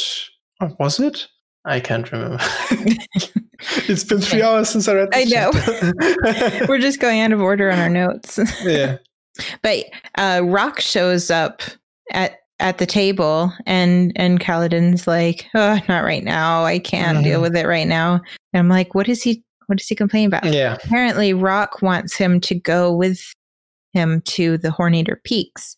[0.58, 1.26] what was it?
[1.64, 2.38] I can't remember.
[3.88, 6.66] it's been three hours since I read I know.
[6.68, 8.38] We're just going out of order on our notes.
[8.62, 8.98] yeah.
[9.62, 9.86] But
[10.16, 11.62] uh, Rock shows up
[12.12, 16.64] at at the table and and Kaladin's like, oh, not right now.
[16.64, 17.24] I can't mm-hmm.
[17.24, 18.14] deal with it right now.
[18.52, 20.52] And I'm like, what is he What is he complaining about?
[20.52, 20.74] Yeah.
[20.74, 23.20] Apparently, Rock wants him to go with
[23.92, 25.76] him to the Horneater Peaks,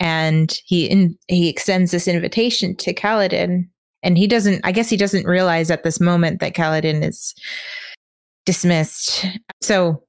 [0.00, 3.68] and he in, he extends this invitation to Kaladin,
[4.02, 4.60] and he doesn't.
[4.64, 7.34] I guess he doesn't realize at this moment that Kaladin is
[8.44, 9.26] dismissed.
[9.60, 10.02] So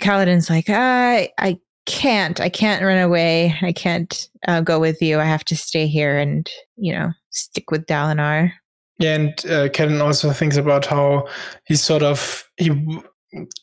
[0.00, 3.54] Kaladin's like, I I can't, I can't run away.
[3.62, 5.18] I can't uh, go with you.
[5.18, 8.52] I have to stay here and you know stick with Dalinar.
[8.98, 11.28] Yeah, and uh, Kaladin also thinks about how
[11.64, 12.70] he sort of he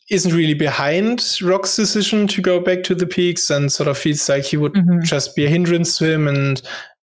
[0.09, 4.27] isn't really behind Rock's decision to go back to the peaks and sort of feels
[4.27, 5.01] like he would mm-hmm.
[5.03, 6.61] just be a hindrance to him and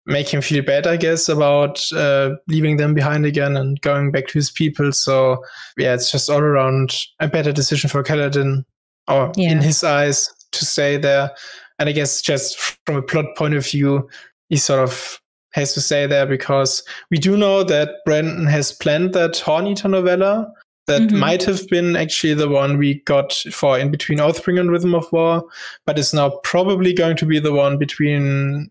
[0.08, 4.26] make him feel bad, I guess, about uh, leaving them behind again and going back
[4.28, 4.90] to his people.
[4.90, 5.44] So
[5.76, 8.64] yeah, it's just all around a better decision for Kaladin,
[9.06, 9.52] or yeah.
[9.52, 11.30] in his eyes, to stay there.
[11.78, 14.08] And I guess just from a plot point of view,
[14.48, 15.20] he sort of
[15.52, 20.50] has to stay there because we do know that Brandon has planned that Horneater novella
[20.86, 21.18] that mm-hmm.
[21.18, 25.10] might have been actually the one we got for in between Oathbringer and Rhythm of
[25.12, 25.44] War,
[25.84, 28.70] but is now probably going to be the one between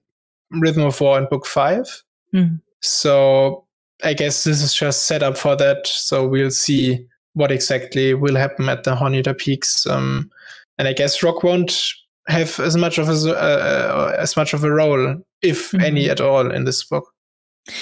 [0.52, 2.04] Rhythm of War and Book 5.
[2.34, 2.62] Mm.
[2.82, 3.66] So
[4.04, 5.88] I guess this is just set up for that.
[5.88, 9.86] So we'll see what exactly will happen at the Horneater Peaks.
[9.88, 10.30] Um,
[10.78, 11.88] and I guess Rock won't
[12.28, 15.84] have as much of a, uh, uh, as much of a role, if mm-hmm.
[15.84, 17.06] any at all, in this book.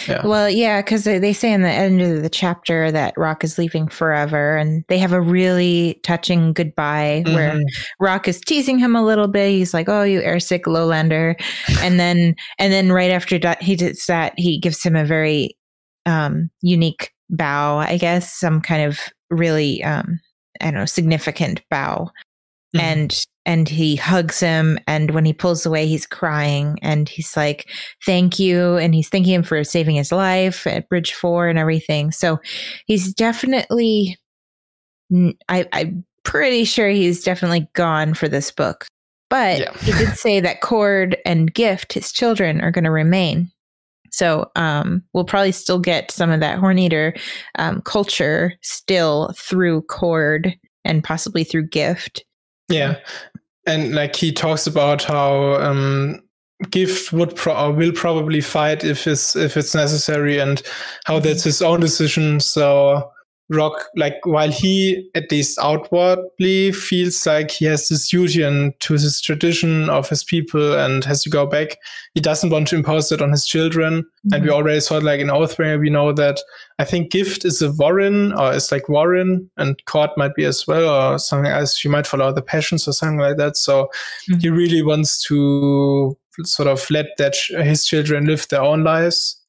[0.07, 0.25] Yeah.
[0.25, 3.87] Well, yeah, because they say in the end of the chapter that Rock is leaving
[3.87, 7.35] forever, and they have a really touching goodbye mm-hmm.
[7.35, 7.61] where
[7.99, 9.51] Rock is teasing him a little bit.
[9.51, 11.35] He's like, "Oh, you airsick lowlander,"
[11.79, 14.33] and then and then right after that, he does that.
[14.37, 15.55] He gives him a very
[16.05, 20.19] um, unique bow, I guess, some kind of really um,
[20.61, 22.09] I don't know significant bow,
[22.75, 22.85] mm-hmm.
[22.85, 27.69] and and he hugs him and when he pulls away he's crying and he's like
[28.05, 32.11] thank you and he's thanking him for saving his life at bridge four and everything
[32.11, 32.39] so
[32.85, 34.17] he's definitely
[35.49, 38.85] I, i'm pretty sure he's definitely gone for this book
[39.29, 39.73] but yeah.
[39.79, 43.51] he did say that Cord and Gift his children are going to remain
[44.11, 47.19] so um, we'll probably still get some of that horneater
[47.59, 50.55] um, culture still through Cord
[50.85, 52.23] and possibly through Gift
[52.69, 52.97] yeah,
[53.65, 56.21] and like he talks about how um,
[56.69, 60.61] Gift would pro- will probably fight if it's if it's necessary, and
[61.05, 62.39] how that's his own decision.
[62.39, 63.11] So
[63.49, 68.93] Rock, like while he at least outwardly feels like he has this duty and to
[68.93, 71.77] his tradition of his people and has to go back,
[72.15, 74.01] he doesn't want to impose it on his children.
[74.01, 74.33] Mm-hmm.
[74.33, 74.57] And we mm-hmm.
[74.57, 76.39] already saw like in Oathbringer, we know that
[76.79, 80.65] I think Gift is a Warren or is like Warren and Cord might be as
[80.65, 81.77] well or something else.
[81.77, 83.57] She might follow the passions or something like that.
[83.57, 83.89] So
[84.29, 84.39] mm-hmm.
[84.39, 89.39] he really wants to sort of let that his children live their own lives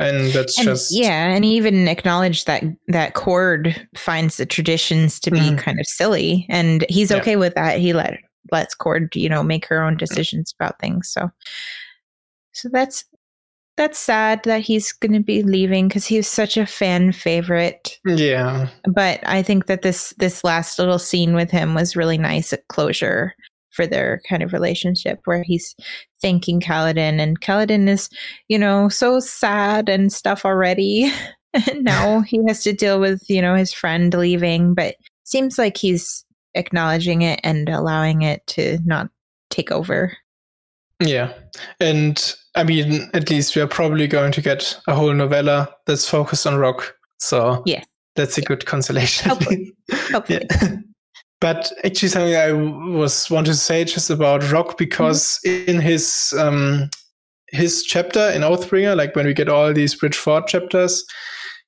[0.00, 5.20] and that's and, just yeah and he even acknowledged that that Cord finds the traditions
[5.20, 5.56] to be mm-hmm.
[5.56, 7.36] kind of silly and he's okay yeah.
[7.36, 7.78] with that.
[7.78, 8.18] He let
[8.50, 11.30] lets Cord you know make her own decisions about things so.
[12.52, 13.04] So that's
[13.76, 17.98] that's sad that he's going to be leaving because he was such a fan favorite.
[18.04, 18.68] Yeah.
[18.92, 22.66] But i think that this this last little scene with him was really nice at
[22.68, 23.34] closure
[23.72, 25.74] for their kind of relationship where he's
[26.20, 28.08] thanking Kaladin and Kaladin is,
[28.48, 31.12] you know, so sad and stuff already.
[31.54, 35.76] and now he has to deal with, you know, his friend leaving, but seems like
[35.76, 39.08] he's acknowledging it and allowing it to not
[39.50, 40.16] take over.
[41.00, 41.32] Yeah.
[41.78, 46.08] And I mean, at least we are probably going to get a whole novella that's
[46.08, 46.94] focused on rock.
[47.18, 47.84] So yeah.
[48.16, 49.30] That's a good consolation.
[49.30, 49.72] Hopefully.
[50.10, 50.46] Hopefully.
[50.50, 50.76] Yeah.
[51.40, 55.70] But actually, something I was want to say just about Rock because mm-hmm.
[55.70, 56.90] in his um,
[57.48, 61.04] his chapter in Oathbringer, like when we get all these Bridge Four chapters,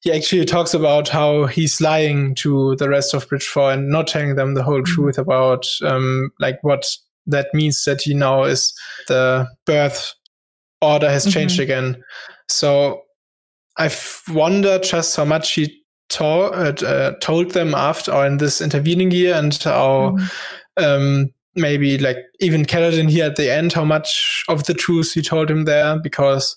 [0.00, 4.08] he actually talks about how he's lying to the rest of Bridge Four and not
[4.08, 4.94] telling them the whole mm-hmm.
[4.94, 6.84] truth about um, like what
[7.26, 8.74] that means that he now is
[9.08, 10.12] the birth
[10.82, 11.62] order has changed mm-hmm.
[11.62, 12.04] again.
[12.48, 13.02] So
[13.78, 15.81] I've wondered just how much he
[16.12, 20.30] to- uh, told them after or in this intervening year and how mm.
[20.76, 25.22] um, maybe like even Kaladin here at the end, how much of the truth he
[25.22, 26.56] told him there because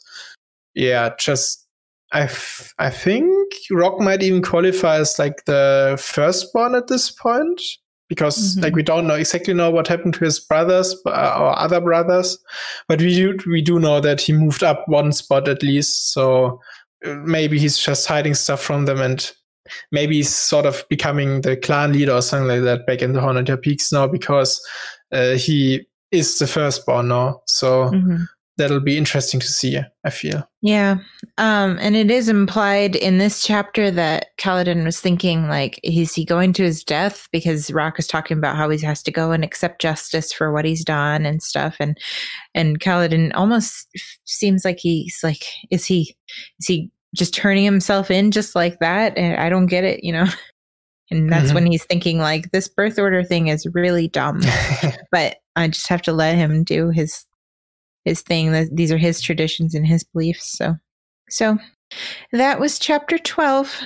[0.73, 1.65] yeah, just
[2.11, 7.61] I, f- I think Rock might even qualify as like the firstborn at this point
[8.07, 8.63] because mm-hmm.
[8.63, 12.37] like we don't know exactly know what happened to his brothers uh, or other brothers,
[12.87, 16.13] but we do we do know that he moved up one spot at least.
[16.13, 16.61] So
[17.05, 19.31] uh, maybe he's just hiding stuff from them and
[19.91, 23.19] maybe he's sort of becoming the clan leader or something like that back in the
[23.19, 24.61] Horneater Peaks now because
[25.11, 27.41] uh, he is the firstborn now.
[27.47, 28.23] So mm-hmm.
[28.57, 29.79] that'll be interesting to see.
[30.03, 30.47] I feel.
[30.61, 30.97] Yeah,
[31.37, 36.25] um, and it is implied in this chapter that Kaladin was thinking like, is he
[36.25, 37.27] going to his death?
[37.31, 40.65] Because Rock is talking about how he has to go and accept justice for what
[40.65, 41.97] he's done and stuff, and
[42.53, 43.87] and Kaladin almost
[44.25, 46.15] seems like he's like, is he
[46.59, 49.17] is he just turning himself in just like that?
[49.17, 50.27] And I don't get it, you know.
[51.11, 51.55] And that's mm-hmm.
[51.55, 54.41] when he's thinking like this birth order thing is really dumb.
[55.11, 57.25] but I just have to let him do his
[58.05, 58.51] his thing.
[58.53, 60.57] That these are his traditions and his beliefs.
[60.57, 60.75] So
[61.29, 61.59] so
[62.31, 63.81] that was chapter 12.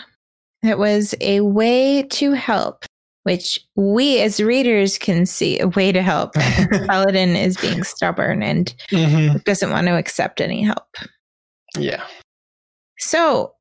[0.63, 2.85] That was a way to help,
[3.23, 6.33] which we as readers can see a way to help.
[6.33, 9.37] Kaladin is being stubborn and mm-hmm.
[9.45, 10.87] doesn't want to accept any help.
[11.77, 12.05] Yeah.
[12.99, 13.53] So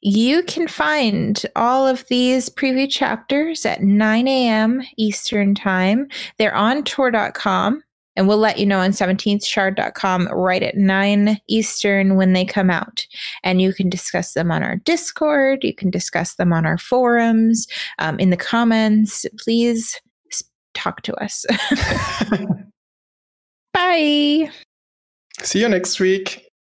[0.00, 4.82] you can find all of these preview chapters at 9 a.m.
[4.96, 6.08] Eastern Time.
[6.38, 7.82] They're on tor.com,
[8.14, 13.06] and we'll let you know on 17thshard.com right at 9 Eastern when they come out.
[13.42, 17.66] And you can discuss them on our Discord, you can discuss them on our forums,
[17.98, 19.26] um, in the comments.
[19.38, 20.00] Please
[20.74, 21.44] talk to us.
[23.72, 24.50] Bye.
[25.42, 26.47] See you next week.